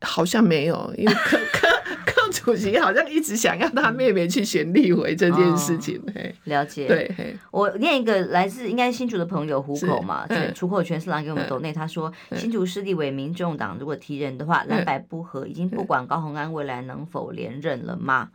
[0.00, 1.68] 好像没有，因为柯 柯。
[2.32, 6.12] 主席好像一直想要他妹妹去选立委这件事情，哦、
[6.44, 6.88] 了解。
[6.88, 18.30] 对，我念一个来自应该新竹的朋友虎口嘛，出口全是狼给我们抖内，他说新竹市立委民众党如果提人的话，蓝白不合，已经不管高鸿安未来能否连任了吗？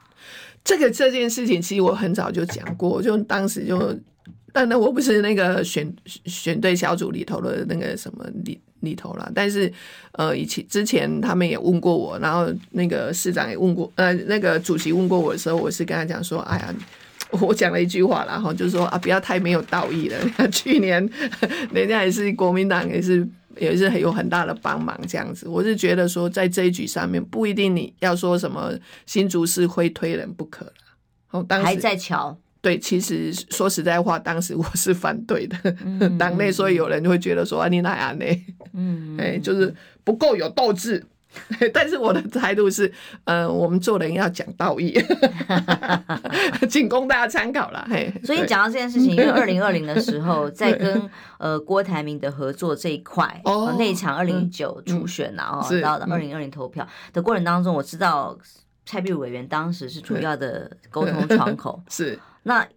[0.64, 3.94] 这个这件事情其实我很早就讲过，就当时就。
[4.54, 5.94] 但那我不是那个选
[6.26, 9.72] 选对小组里头的那个什么里里头啦，但是
[10.12, 16.76] 呃，以前之前他们也问过我，然后那个市长也问过，呃，那个主席问过我的时候，我是跟他讲说，哎呀，
[17.32, 20.50] 我讲了一句话，然后就是说啊，不要太没有道义了。
[20.50, 21.08] 去年
[21.74, 25.48] 人家也是国民党，也是也是很有很大的帮忙这样子。
[25.48, 28.72] 我是觉得说，在这一局上面，不一定你要说什么
[29.06, 30.74] 新竹市会推人不可了。
[31.32, 32.38] 哦，当时还在瞧。
[32.62, 38.26] 对，其实说实在话，当时我是反对的，嗯、 党内所以有人就会觉得说啊，你哪样呢？
[38.74, 41.06] 嗯，哎，就是不够有斗志。
[41.72, 42.92] 但是我的态度是，
[43.26, 44.98] 呃，我们做人要讲道义，
[46.68, 47.86] 仅供大家参考了。
[47.92, 51.00] 嘿，所以讲到这件事情，因为二零二零的时候，在跟
[51.38, 58.36] 呃郭台铭的合作这一块，哦，那一场二零一九初选呐，哦，到二零二零投票的过程当中，我知道
[58.86, 61.80] 蔡壁如委员当时是主要的沟通窗口。
[61.90, 62.68] 是，那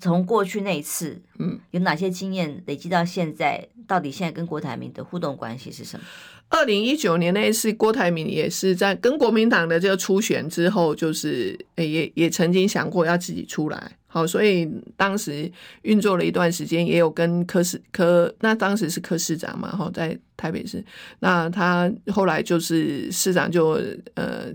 [0.00, 3.68] 从过去那一次，嗯，有哪些经验累积到现在？
[3.86, 6.04] 到底现在跟郭台铭的互动关系是什么？
[6.48, 15.50] 二零一九年那一次，郭台铭也是在跟国民党的这个初选之后，就是也也曾经想过要自己出来，好，所以当时
[15.82, 20.82] 运作了一段时间，也有跟柯市柯，那当时是柯市长嘛，哈，在台北市，
[21.18, 23.78] 那他后来就是市长就
[24.14, 24.52] 呃。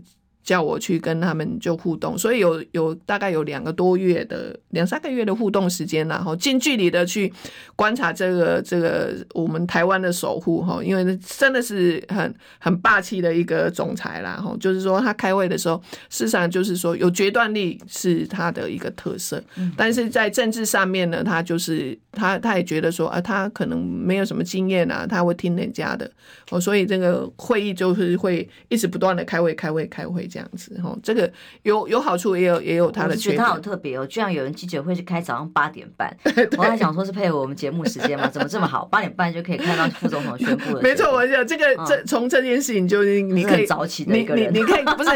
[0.47, 7.31] 叫我去跟他们就互动，所以有有大概有两个多月的两三个月的互动时间，然后近距离的去
[7.75, 15.75] 观察这个这个我们台湾的守护哈，因为真的是很很霸气的一个总裁啦哈，就是说他开会的时候，
[16.09, 19.43] 事实上就是说有决断力是他的一个特色，
[19.75, 26.09] 但是在政治上面呢，他就是他他也觉得说啊，他可能没有什么经验啊，他会听人家的
[26.51, 30.25] 哦，所以这个会议就是会一直不断的开会开会开会。
[30.25, 31.31] 这样子哈，这个
[31.63, 33.33] 有有好处，也有也有他的缺点。
[33.33, 36.15] 我觉得他好特别哦，居然有人记者会是开早上八点半，
[36.57, 38.27] 我还想说是配合我们节目时间嘛？
[38.27, 38.85] 怎么这么好？
[38.85, 40.81] 八点半就可以看到副总统宣布了。
[40.83, 45.09] 没错，我想这个这从这件事情就你可以早起的一个人，你你可以不是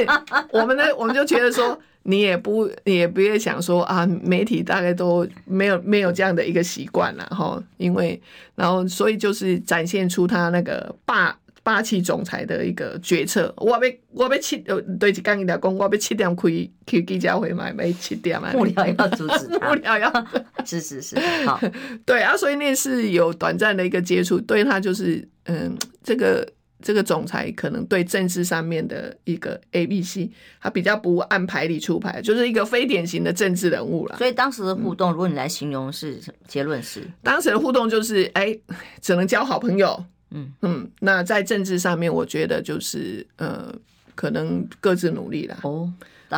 [0.51, 0.83] 我们呢？
[0.97, 8.21] 我们就觉得说你也不你也不要想说啊，媒体大概都没有没有这样的一个习惯了哈，因为
[8.55, 11.37] 然后所以就是展现出他那个霸。
[11.63, 13.79] 霸气总裁的一个决策，我要
[14.13, 14.57] 我要七，
[14.99, 16.49] 对，刚一条讲，我要七点开
[16.85, 20.11] 开记者会嘛，要七点嘛，幕僚要阻止他， 幕僚要，
[20.65, 21.61] 是是是，好，
[22.03, 34.17] 对啊，所以那是有短暂的一个接触，对他就是，嗯，这个这个总裁可能对政治上面的一个 A B C，他比较不按牌理出牌，就是一个非典型的政治人物了。
[34.17, 38.61] 所以当时的互动，嗯、如果你来形容是结论是，当时的互动就是，哎、欸，
[38.99, 40.03] 只能交好朋友。
[40.31, 43.73] 嗯嗯，那在政治上面，我觉得就是呃，
[44.15, 45.57] 可能各自努力啦。
[45.63, 45.91] 哦，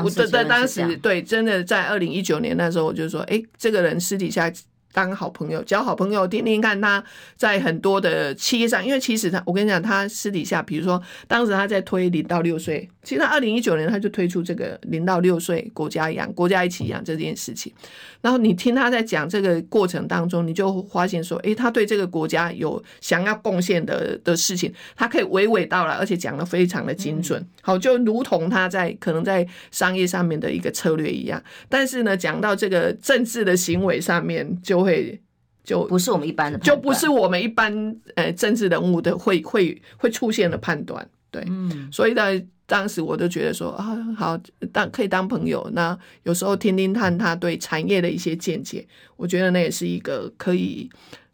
[0.04, 4.52] 我在在当时对，真的在二零一九年那时候，我就说，哎、欸，这个人私底下。
[4.94, 7.04] 当好朋友，交好朋友，听听看他
[7.36, 17.74] 在很多的企业上，因为其实他，我跟你讲，他私底下，比如说当时他在推零到六岁，其实他二零一九年他就推出这个零到六岁国家养，国家一起养这件事情。
[18.22, 27.44] 然后你听他在讲这个过程当中，你就发现说，诶，他对这个国家有想要贡献的的事情，他可以娓娓道来，而且讲的非常的精准。
[27.62, 31.42] 好，就如同他在可能在商业上面的一个策略一样。
[31.68, 34.83] 但是呢，讲到这个政治的行为上面就。
[34.84, 35.20] 会
[35.64, 44.40] 就不是我们一般的，就不是我们一般呃政治人物的会会会出现的判断，对，嗯，所以在当时我就觉得说啊，好
[44.72, 50.90] 当可以当朋友，那有时候听听看他对产业的一些见解，我觉得那也是一个可以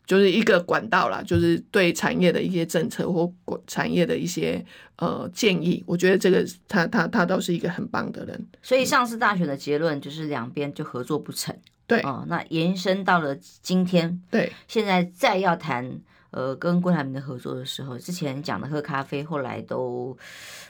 [0.05, 3.31] 就是一个管道啦，就是对产业的一些政策或
[3.67, 4.63] 产业的一些
[4.97, 8.47] 呃建议，我觉得这个他他他倒是一个很棒的人。
[8.62, 11.55] 所以上次大选的结论就是两边就合作不成。
[11.89, 15.99] 对哦，那延伸到了今天，对，现在再要谈
[16.30, 20.15] 呃跟郭台铭的合作的时候，之前讲的喝咖啡，后来都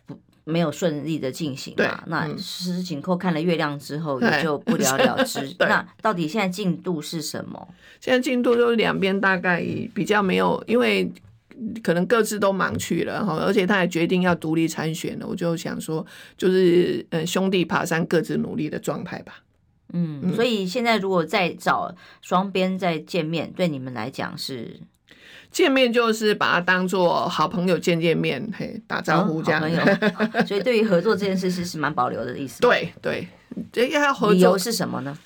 [0.05, 2.03] 不没有顺利的进行嘛。
[2.07, 5.53] 那十指紧扣看了月亮之后，也就不了了之。
[5.59, 7.67] 那到底现在进度是什么？
[7.99, 9.61] 现在进度就是两边大概
[9.93, 11.11] 比较没有，因为
[11.83, 15.27] 可能各自都忙去了哈，而且他也决定要独立参选了。
[15.27, 16.05] 我就想说，
[16.37, 19.43] 就是嗯兄弟爬山各自努力的状态吧。
[19.93, 24.79] 嗯，所以现在如果再找双边再见面，对你们来讲是
[25.51, 29.61] 见面就是把它当做好朋友见见面，嘿，打招呼这样。
[29.61, 29.71] 哦、朋
[30.39, 32.61] 友， 所以对于合作这件事是是蛮保留的意思。
[32.61, 33.27] 对对，
[33.71, 35.17] 这要合作理由是什么呢？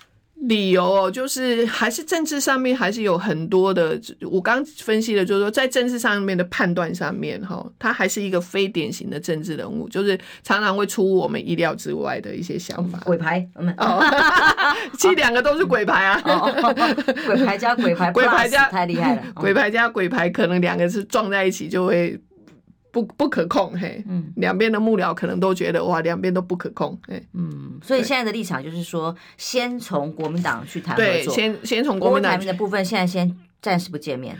[0.48, 4.00] 理由哦，就是还是政治上面还是有很多的。
[4.30, 13.00] 我刚分析的就是说，在政治上面的判断上面，哈，他还是一个非典型的政治人物，就是常常会出我们意料之外的一些想法。
[13.06, 14.04] 鬼牌，我们哦，
[14.98, 16.22] 其实两个都是鬼牌啊，
[17.26, 22.20] 鬼牌加鬼牌，鬼牌加太厉害了，鬼牌加鬼牌，可能两个是撞在一起就会。
[22.94, 34.38] 不不可控，嘿，嗯，两边的幕僚可能都觉得哇，两边都不可控，嘿，嗯，所以现在的立场就是说，先从国民党去谈合作，对，先先从国民党的部分，现在先暂时不见面。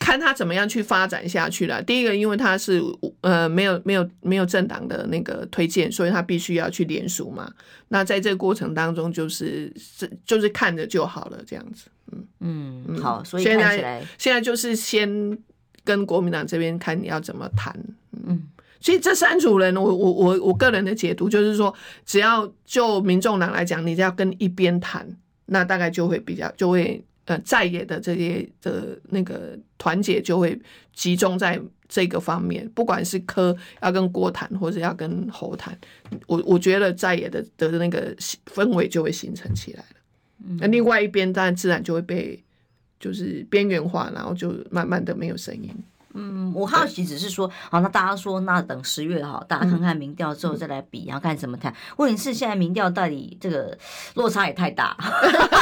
[0.00, 1.80] 看他怎么样去发展下去了。
[1.82, 2.82] 第一个，因为他是
[3.20, 7.52] 呃没有没有没有政党的那个推荐，所以他必须要去联署嘛。
[7.88, 11.88] 那在这个过程当中，就是是就是看着就好了，这样子。
[12.40, 15.36] 嗯嗯，好，所以现在现在就是先
[15.88, 17.74] 跟国民党这边看你要怎么谈。
[18.26, 18.42] 嗯，
[18.78, 21.74] 所以这三组人，我我我我个人的解读就是说，
[22.04, 25.08] 只要就民众党来讲，你只要跟一边谈，
[25.46, 27.02] 那大概就会比较就会。
[27.28, 30.58] 呃，在野的这些的那个团结就会
[30.94, 35.78] 集中在这个方面，不管是柯要跟郭谈，或者要跟侯谈，
[36.26, 38.16] 我我觉得在野的的那个
[38.46, 40.56] 氛围就会形成起来了。
[40.58, 42.42] 那另外一边当然自然就会被
[42.98, 45.74] 就是边缘化，然后就慢慢的没有声音。
[46.14, 51.72] 嗯，我好奇只是说，好，那大家说，那等十月哈，大家看看民调之后再来比，然后看怎么谈。
[51.98, 53.76] 问题是现在民调到底这个
[54.14, 54.96] 落差也太大，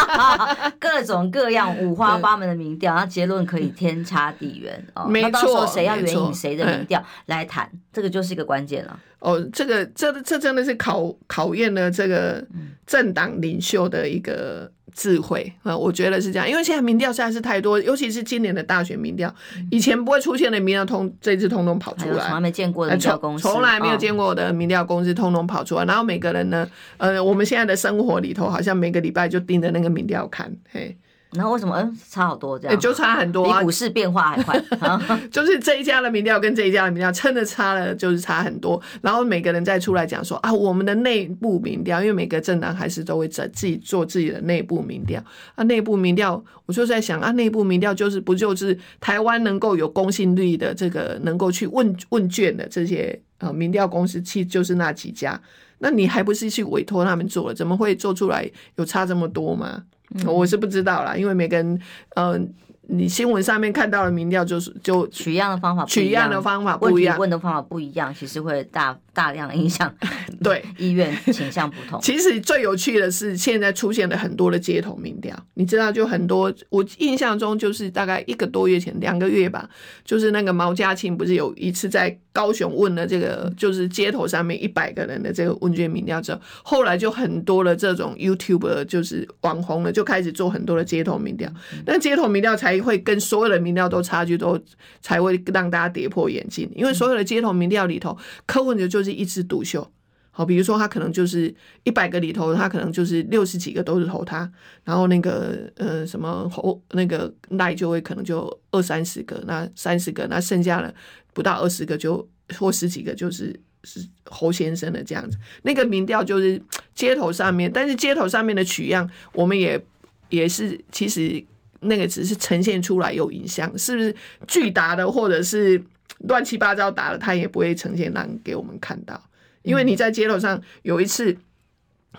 [0.78, 5.06] 各种各样五花八门的民调，然后结论可以天差地远哦。
[5.06, 8.98] 没错，那到时候谁要援引谁的民调来谈，这个就是一个关键了。
[9.18, 12.42] 哦，这个这这真的是考考验了这个
[12.86, 14.70] 政党领袖的一个。
[14.96, 19.32] 智慧啊，我觉得是这样，因为现在民调实在是太多，尤其是今年的大选民调，
[19.70, 26.66] 以前不会出现的民调通，这次通通跑出来，从来没见过的民调公司，从来没有见过的民调公司通通跑出来，然后每个人呢，
[26.96, 30.96] 呃，我们现在的生活里头，好像每个礼拜就盯着那个民调看，嘿。
[31.32, 32.80] 然后为什么嗯差好多这样？
[32.80, 34.62] 就差很多啊，比股市变化还快。
[35.30, 38.80] 就是这一家的民调跟这一家的民调真的差了，就是差很多。
[39.02, 45.22] 然后每个人再出来讲说啊，我们的内部民调，因为每个政党还是都会在自己做自己的内部民调
[45.56, 45.64] 啊。
[45.64, 55.38] 内部民调，我就在想啊，内部民调就是不就是台湾能够有公信力的这个能够去问问卷的这些啊民调公司，其实就是那几家。
[55.78, 57.54] 那你还不是去委托他们做了？
[57.54, 59.82] 怎么会做出来有差这么多吗？
[60.26, 61.80] 我是不知道啦，因为每个人，
[62.14, 62.40] 嗯、呃，
[62.88, 69.92] 你新闻上面看到的民调就是就取样的方法不一样，取样的方法不一样，问的方法不一样，其实会大大量影响
[70.44, 71.98] 对医院倾向不同。
[72.02, 76.52] 其实最有趣的是，现在出现了很多的街头民调，你知道，就很多。
[76.68, 79.66] 我印象中就是大概一个多月前，两个月吧，
[80.04, 82.16] 就是那个毛家庆不是有一次在。
[82.36, 91.50] 高雄问了这个，就是街头上面一百个人的这个问卷民调之后，后来就很多的这种 YouTuber 就是网红了，就开始做很多的街头民调。
[91.86, 94.60] 那街头民调才会跟所有的民调都差距都
[95.00, 98.14] 才会让大家跌破眼镜，因为所有的街头民调里头，
[98.44, 99.90] 柯文哲就是是一枝独秀。
[100.30, 101.54] 好，比如说他可能就是
[101.84, 104.52] 一百个里头，他可能就是六十几个都是投他，
[104.84, 110.94] 然后那个呃什么侯那个赖就会可能就二三十个，那三十个，那剩下的
[111.32, 112.28] 不到二十个就
[112.58, 115.38] 或十几个就是是侯先生的这样子。
[115.62, 116.60] 那个民调就是
[116.94, 119.82] 街头上面，但是街头上面的取样，我们也
[120.28, 121.42] 也是其实
[121.80, 124.14] 那个只是呈现出来有影像，是不是
[124.46, 125.82] 巨大的或者是
[126.20, 129.20] 乱七八糟打了，他也不会呈现让给我们看到。
[129.62, 131.36] 因为你在街头上有一次，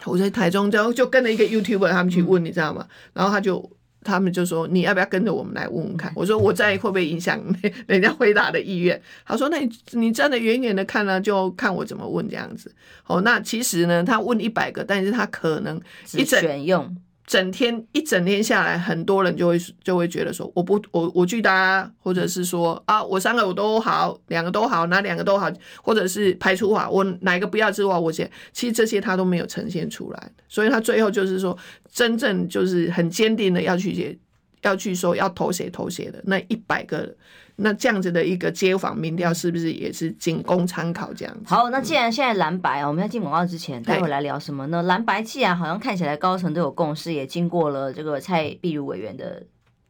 [0.05, 2.87] 我在台中就就跟了一个 YouTuber 他们去问，你知道吗？
[3.13, 3.71] 然后他就
[4.03, 6.11] 他们就说，你要不要跟着我们来问问看？
[6.15, 7.41] 我说我在会不会影响
[7.87, 9.01] 人家回答的意愿？
[9.25, 12.73] 他说那你你站得远远的看呢，就看我怎么问这样子。
[13.05, 15.81] 哦，那其实呢，他问一百个，但是他可能
[16.13, 16.95] 一整选用。
[17.28, 25.51] 整天一整天下来，很多人就会就会觉得说，我不我我拒答，或者是说啊，我三个我都好，两个都好，哪两个都好，
[25.84, 31.55] 或者是排除法，我哪一个不要之外，我先其实这些他都没有呈现出来，所以他最后就是说，
[31.91, 34.17] 真正就是很坚定的要去
[34.61, 37.13] 要去说要投谁投谁的那一百个。
[37.60, 41.53] 那这样子的一个街访民调是不是也是仅供参考这样子？
[41.53, 44.84] 好，那既然现在蓝白啊，我们在进广告之前，待会来聊什么呢？
[44.84, 49.43] 蓝白既然好像看起来高层都有共识，也经过了这个蔡壁如委员的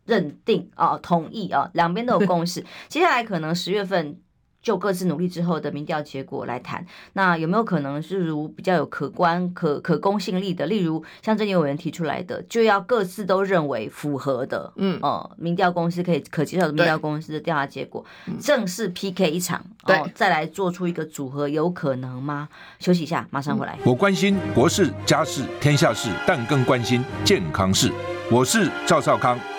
[0.06, 2.64] 认定啊，同意啊，两边都有共识。
[2.88, 4.18] 接下来可能十月份。
[4.68, 10.66] 就各自努力之后的民调结果来谈，那有没有可能是如比较有可观、可可公信力的？
[10.66, 18.06] 例如像这些委员提出来的，就要各自都认为符合的，嗯哦，民调公司可以可接受的民调公司的调查结果，
[18.42, 22.50] 正式 PK 一场，哦，再来做出一个组合，有可能吗？
[22.80, 23.80] 休息一下，马上回来。
[23.86, 27.90] 我关心国事、家事、天下事，但更关心健康事。
[28.30, 29.40] 我是赵少康。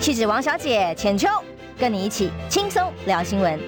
[0.00, 1.28] 气质王小姐浅秋，
[1.76, 3.58] 跟你一起轻松聊新闻。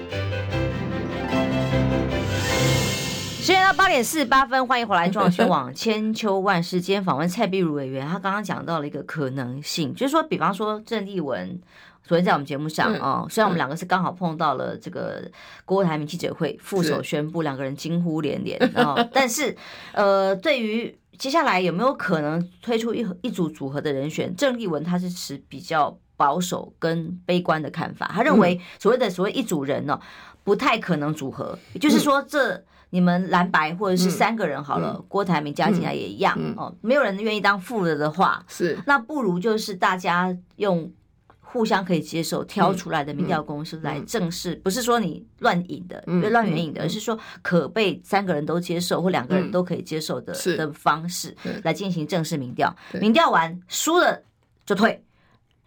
[3.41, 6.79] 时间到八点四十八分，欢迎回来，中广新闻网千秋万世。
[6.79, 11.59] 今天访问蔡碧如委员，他刚刚讲到了一个可能性，就是说，比方说郑丽文
[12.03, 15.29] 昨天在我们节目上啊、哦，虽然我们两个是刚好碰到了这个
[15.65, 19.55] 郭台铭记者会，副手宣布两个人惊呼连连，然后， 但是
[19.91, 30.01] 呃，对于接下来有没有可能推出一一组组合的人选，郑丽文他是持比较保守跟悲观的看法，他认为所谓的所谓一组人呢、哦，
[30.43, 32.63] 不太可能组合，也就是说这。
[32.93, 36.51] 你们蓝白或者是三个人好了，嗯、郭台铭加进来也一样、嗯。
[36.51, 38.77] 嗯、哦，没有人愿意当副的的话，是。
[38.85, 40.91] 那不如就是大家用
[41.39, 52.75] 互相可以接受挑出来的民调公司来正式，不是说你乱引的，别乱援引的，而是说可被三个人都接受或两个人都可以接受的、嗯、的方式来进行正式民调。
[52.99, 54.21] 民调完输了
[54.65, 55.01] 就退，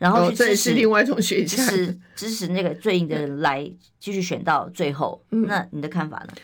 [0.05, 3.67] 然后去支持、哦、另外一种选项，支持支持那个最硬的人来
[3.99, 5.25] 继续选到最后。
[5.31, 6.35] 嗯、那你的看法呢？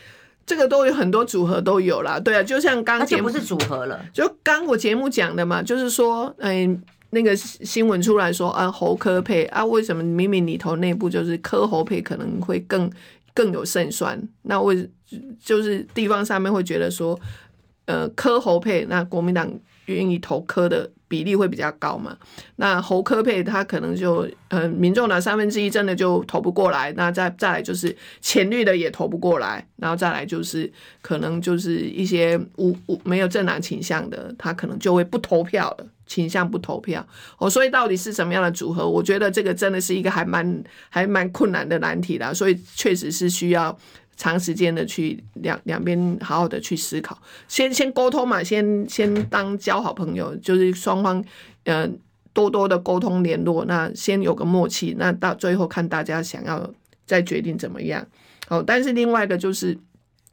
[0.47, 6.81] 这个都有很多组合都有啦，对啊，就像刚节目不是组合了，就刚我节目讲的嘛，就是说，嗯、哎，
[7.11, 12.91] 那个新闻出来说啊，侯科配啊，为什么明明里头内部就是科侯配可能会更
[13.35, 14.19] 更有胜算？
[14.45, 14.89] 那为
[15.39, 17.21] 就是地方上面会觉得说，
[17.85, 19.53] 呃，科侯配，那国民党
[19.95, 20.91] 愿意投科的。
[21.11, 22.17] 比例会比较高嘛？
[22.55, 26.93] 那侯科配他可能就，嗯、民众的三分之一真的就投不过来。
[26.97, 30.73] 那再再来就是浅绿的也投不过来，然后再来就是
[31.03, 37.05] 可能就是一些无无没有政党倾向的，他可能就会不投票了，倾向不投票。
[37.39, 38.89] 哦，所以到底是什么样的组合？
[38.89, 42.33] 我觉得这个真的是一个还蛮还蛮困难的难题啦。
[42.33, 43.77] 所以确实是需要。
[44.21, 47.19] 长时间的去两两边好好的去思考，
[47.49, 51.25] 先先沟通嘛，先先当交好朋友，就是双方
[51.65, 51.89] 呃
[52.35, 56.71] 多多的沟通联络，那先有个默契，那到最后看大家想要
[57.07, 58.07] 再决定怎么样。
[58.47, 59.79] 好，但是另外一个就是。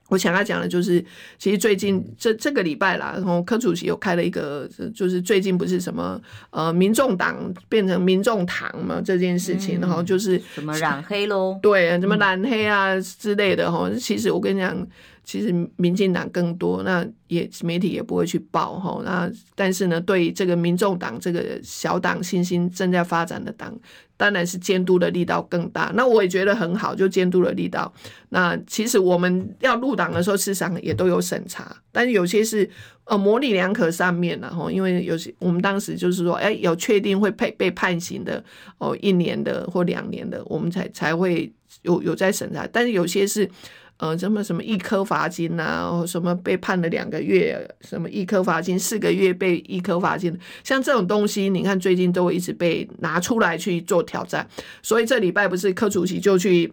[0.10, 1.04] 我想要讲的就是，
[1.38, 7.38] 其实最近这这个礼拜啦，然后柯主席又开了一个，就是最近不是什么呃，民众党
[7.68, 13.90] 变成民众党嘛这件事情，然后就是什么染黑喽，对，什么染黑啊之类的哈。
[14.00, 14.88] 其实我跟你讲。
[15.28, 19.02] 其实民进党更多，那也媒体也不会去报哈。
[19.04, 23.78] 那但是呢，对这个民众党这个小党新兴正在发展的党，
[24.16, 25.92] 当然是监督的力道更大。
[25.96, 27.94] 那我也觉得很好，就监督的力道。
[28.30, 32.70] 那其实我们要入党的时候，事实上也都有审查，但是有些是
[33.04, 34.72] 呃模棱两可上面的哈。
[34.72, 38.42] 因为有些我们当时就是说，哎，有确定会被被判刑的
[38.78, 41.52] 哦，一年的或两年的，我们才才会
[41.82, 42.66] 有有在审查。
[42.72, 43.50] 但是有些是。
[43.98, 54.48] 呃，什么什么一颗罚金呐、啊，什么被判了两个月，什么一颗罚金四个月被一颗罚金，像这种东西，你看最近都会一直被拿出来去做挑战。
[54.84, 56.72] 所以这礼拜不是柯主席就去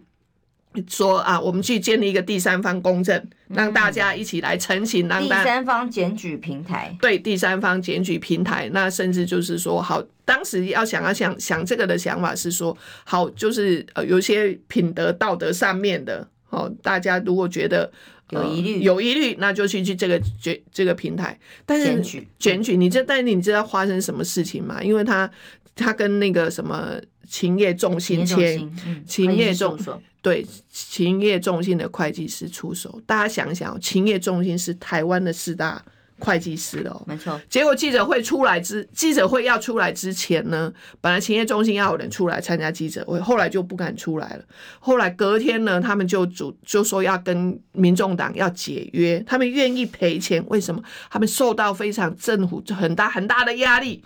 [0.87, 6.95] 说啊，我们去建立一个第三方公证，让大家一起来澄清，让第三方检举平台。
[7.01, 16.27] 对，第三方检举平台，那甚至就是说，好，当时要想要想想这个的想法是说，好，就是呃，有些品德道德上面的。
[16.55, 17.91] 哦，大家如果觉得
[18.29, 21.37] 有疑虑，有疑虑，那就去去这个这这个平台。
[21.65, 24.81] 但是检举检举，你这但是你知道发生什么事情吗？
[24.81, 25.29] 因为他
[25.75, 26.93] 他跟那个什么
[27.27, 28.71] 勤业重心签，
[29.05, 29.77] 勤业重
[30.21, 33.01] 对勤业重心的会计师出手。
[33.05, 35.83] 大家想想，勤业重心是台湾的四大。
[36.19, 37.39] 会计师的哦，没错。
[37.49, 44.43] 结果记者会出来之，记者会要出来之前呢，本来勤业中心要有人出来参加记者会，后来就不敢出来了。
[44.79, 50.43] 后来隔天呢，他们就主就说要跟民众党要解约，他们愿意赔钱。
[50.47, 50.81] 为什么？
[51.09, 54.03] 他们受到非常政府很大很大的压力。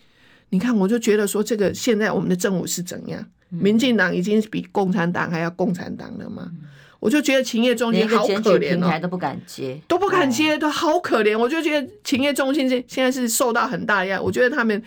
[0.49, 3.23] 你看，我就觉得说，这个现在我们的政府是怎样？
[3.49, 6.51] 民进党已经比共产党还要共产党了吗？
[6.99, 11.37] 我就觉得勤业中心好可怜哦，平台都不敢接，都不敢接，都好可怜。
[11.37, 14.83] 我就觉得勤业中心现现在是受到很大压，我觉得他们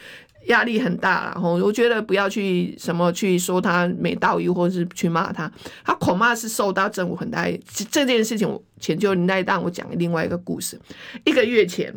[0.48, 1.30] 压力很大。
[1.34, 5.50] 然后我觉得不要去什么去说他没道义，或者是去骂他，
[5.84, 7.46] 他恐怕是受到政府很大。
[7.90, 10.78] 这件事情我前就那一档我讲另外一个故事，
[11.24, 11.92] 一个月前。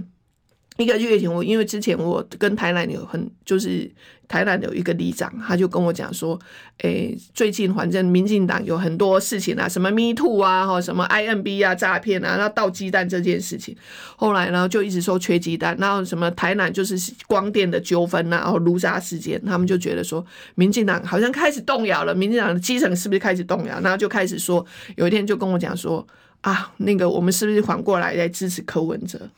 [0.78, 3.89] 一个月前，我因为之前我跟台南有很就是
[4.28, 6.38] 台南有一个里长，他就跟我讲说，
[6.80, 13.73] 诶，最近反正民进党有很多事情啊，什么 Me Too 啊，哈，什么 IMB 啊，诈骗啊，然后倒鸡蛋这件事情，
[14.17, 23.80] 后来呢就一直说缺鸡蛋，然后什么台南就是光电的纠纷呐，然后卢渣事件，他们就觉得说，民进党好像开始动摇了，民进党的基层是不是开始动摇？
[23.80, 24.65] 然后就开始说，
[24.97, 26.05] 有一天就跟我讲说，
[26.41, 29.30] 啊，那个我们是不是缓过来来支持柯文哲？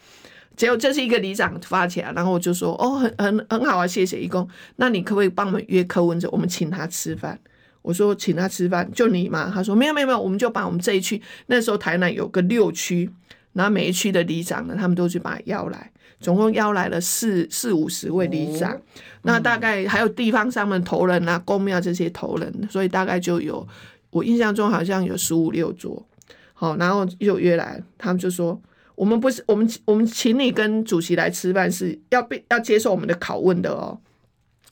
[0.57, 4.45] 结果这是一个里长发起来，然后我就说哦，很很很好啊，谢谢义工。
[4.75, 6.27] 那你可不可以帮我们约柯文哲？
[6.31, 7.39] 我们请他吃饭。
[7.83, 9.49] 我说请他吃饭，就你嘛？
[9.53, 13.09] 他说没有没有没有，我们就把我们这一区那时候台南有个六区，
[13.53, 15.89] 然后每一区的里长呢，他们都去把他邀来，
[16.19, 18.81] 总共邀来了四四五十位里长，哦、
[19.21, 23.65] 那大概还有地方上面头人啊、公庙这些头人，所以大概就有
[24.09, 26.05] 我印象中好像有十五六桌，
[26.53, 28.59] 好，然后又约来，他们就说
[28.97, 33.97] 我们不是我们我们请你跟主席来吃饭是要被要接受我们的拷问的哦。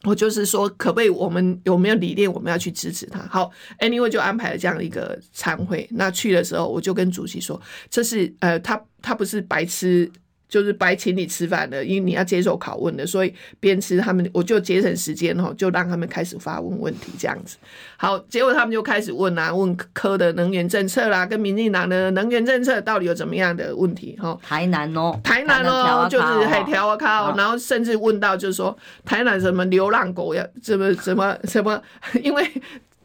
[0.03, 1.09] 我就是说，可不可以？
[1.09, 2.31] 我们有没有理念？
[2.31, 3.19] 我们要去支持他。
[3.27, 5.87] 好，anyway 就安排了这样一个餐会。
[5.91, 7.59] 那去的时候，我就跟主席说，
[7.89, 10.11] 这是呃，他他不是白痴。
[10.47, 17.57] 就是白请你吃饭的，因为你要接受拷问的，所以边吃他们，我就节省时间哈，就让他们开始发问问题这样子。
[17.97, 24.37] 好，结果他们就开始问啊，问科的能源政策啦，跟民进党的能源政策到底有怎么样的问题哈？
[24.43, 31.81] 台南哦，台南哦，就是海条啊靠，然后甚至问到就是说台南什么流浪狗呀怎么怎么什么，
[32.21, 32.45] 因为。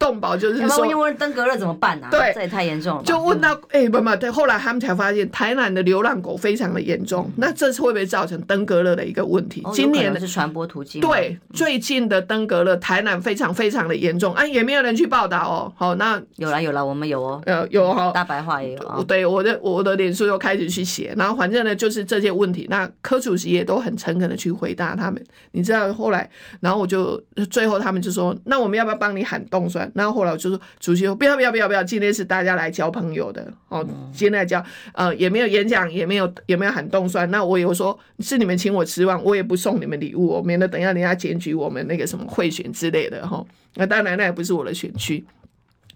[0.01, 2.07] 动保就是说，问一问登革热怎么办呢？
[2.07, 2.09] 啊？
[2.09, 3.03] 对，这也太严重了。
[3.03, 9.61] 就问到，哎、嗯，不不，对，后来他们才发现台南的流浪狗非常的严重，嗯、那这次会不会造成登革热的一个问题？
[9.63, 10.99] 哦、今年的是传播途径。
[11.01, 15.71] 对，最近的登革热，台南非常非常的严重，啊，也没有人去报道哦。
[15.77, 19.05] 好，那有了有了，我们有哦，呃，有哈，大白话也有、哦。
[19.07, 25.23] 对，我的我的脸书又开始去写，然后反正呢就是这些问题，那柯主席也都很诚恳的去回答他们。
[25.51, 26.27] 你知道后来，
[26.59, 27.21] 然后我就
[27.51, 29.90] 最后他们就说，那我们要不要帮你喊冻蒜？
[29.93, 30.59] 然后后来我就说。
[30.79, 34.63] 主席说不要不要不要不要，今天是大家来交朋友的哦，今天来交
[34.93, 37.29] 呃也没有演讲，也没有也没有喊动算。
[37.29, 43.45] 那我有说是你们请我吃饭，我也不送你们礼物，我免得等一下人家检举我们那个什么贿选之类的哈。
[43.75, 45.23] 那当然那也不是我的选区，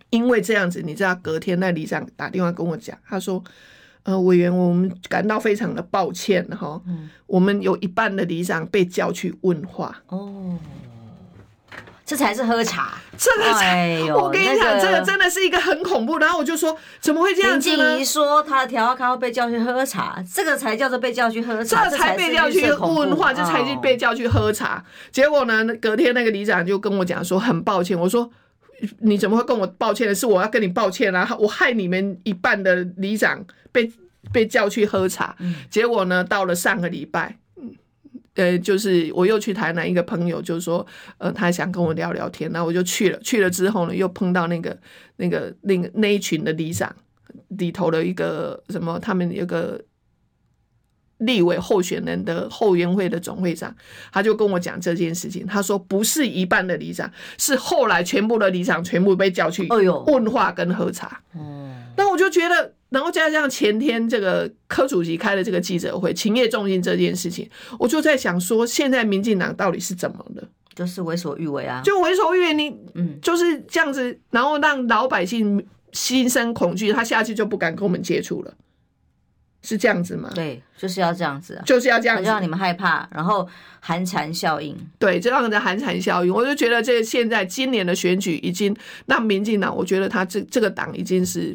[0.09, 3.43] 因为这样子，你知道隔天那里长打电话跟我讲，他说
[4.03, 6.81] 呃委员，我们感到非常的抱歉哈，
[7.27, 10.57] 我们有一半的里长被叫去问话哦。
[12.05, 16.19] 这才是喝茶，这个才，哎，我跟你讲，那個、这个真的是一个很恐怖。
[16.19, 17.83] 然后我就说，怎么会这样子呢？
[17.83, 24.85] 林静怡说他的调咖被叫去喝茶，这个才叫做被叫去喝茶，这才被叫去问话，这才是被叫去喝茶。
[25.11, 27.99] 结果呢，隔天那个里长就跟我讲说，很抱歉。
[27.99, 28.29] 我说，
[28.99, 30.13] 你怎么会跟我抱歉的？
[30.13, 31.27] 是我要跟你抱歉啊！
[31.39, 33.91] 我害你们一半的里长被
[34.31, 35.35] 被叫去喝茶。
[35.71, 37.37] 结果呢，到了上个礼拜。
[38.35, 40.85] 呃，就是我又去台南，一个朋友就说，
[41.17, 43.19] 呃，他想跟我聊聊天，那我就去了。
[43.19, 44.77] 去了之后呢，又碰到那个
[45.17, 46.93] 那个那个那一群的里长
[47.49, 49.81] 里头的一个什么，他们有个
[51.19, 53.73] 立委候选人的后援会的总会长，
[54.11, 55.45] 他就跟我讲这件事情。
[55.45, 61.21] 他说不是一半的里长，是后来全部的里长全部被叫去问话跟喝茶。
[61.33, 62.73] 哦，那我就觉得。
[62.89, 70.47] 然后加上前天这个柯主席开的这个记者会，勤业重信这件事情，我就在想说，现在民进党到底是怎么了？
[70.73, 71.81] 就是为所欲为啊！
[71.83, 78.53] 就为所欲为，你嗯，就是这样子，然后让老百姓心生恐惧，他下去就不敢跟我们接触了，
[79.61, 80.31] 是这样子吗？
[80.33, 83.45] 对，就是要这样子，啊就是要这样子，让你们害怕，然后
[83.81, 86.33] 寒蝉效应，对，就让人家寒蝉效应。
[86.33, 88.73] 我就觉得这现在今年的选举已经
[89.07, 91.53] 让民进党，我觉得他这这个党已经是。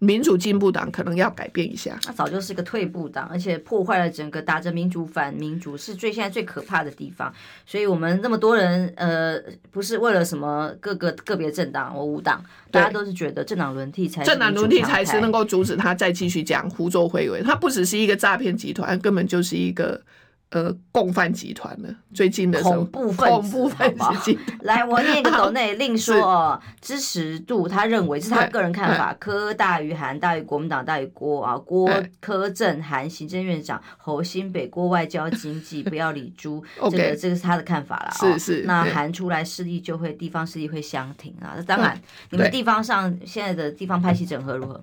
[0.00, 7.32] 民主进步党可能要改变一下，他早就是个退步党，而且破坏了整个打着民主反民主是最现在最可怕的地方。
[7.66, 9.40] 所以，我们那么多人，呃，
[9.72, 17.42] 不是为了什么各个个别政党或无党，大家都是觉得政党轮替才政党轮替才是能够阻止他再继续讲胡作非为。
[17.42, 20.00] 他不只是一个诈骗集团，根本就是一个。
[20.50, 21.94] 呃，共犯集团呢？
[22.14, 24.38] 最近的恐怖分子，恐怖分子。
[24.62, 38.10] 来，我念一个 抖内另说哦，支持度，他认为是他个人看法，柯大于韩，大于国民党，大于郭啊，郭柯正韩行政院长侯新北，郭外交经济， 不要理朱，这个这个是他的看法了。
[38.18, 41.52] 是是，那韩出来势力就会地方势力会相挺啊。
[41.56, 44.82] 那当然，你们地方上现在的地方派系整合如何？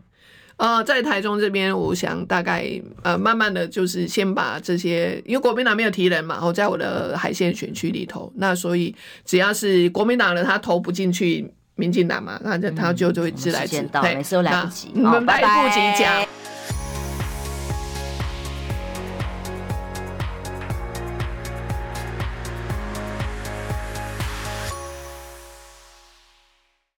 [0.57, 2.65] 呃，在台中这边，我想大概
[3.03, 8.95] 呃，慢慢的就是先把这些，因为国民党没有提人嘛，我在我的海线选区里头，那所以
[9.25, 13.75] 只要是国民党的，他投不进去民进党嘛，那就他就就会自来自。
[13.75, 16.25] 时间到，每次都来不及，我们来不及讲。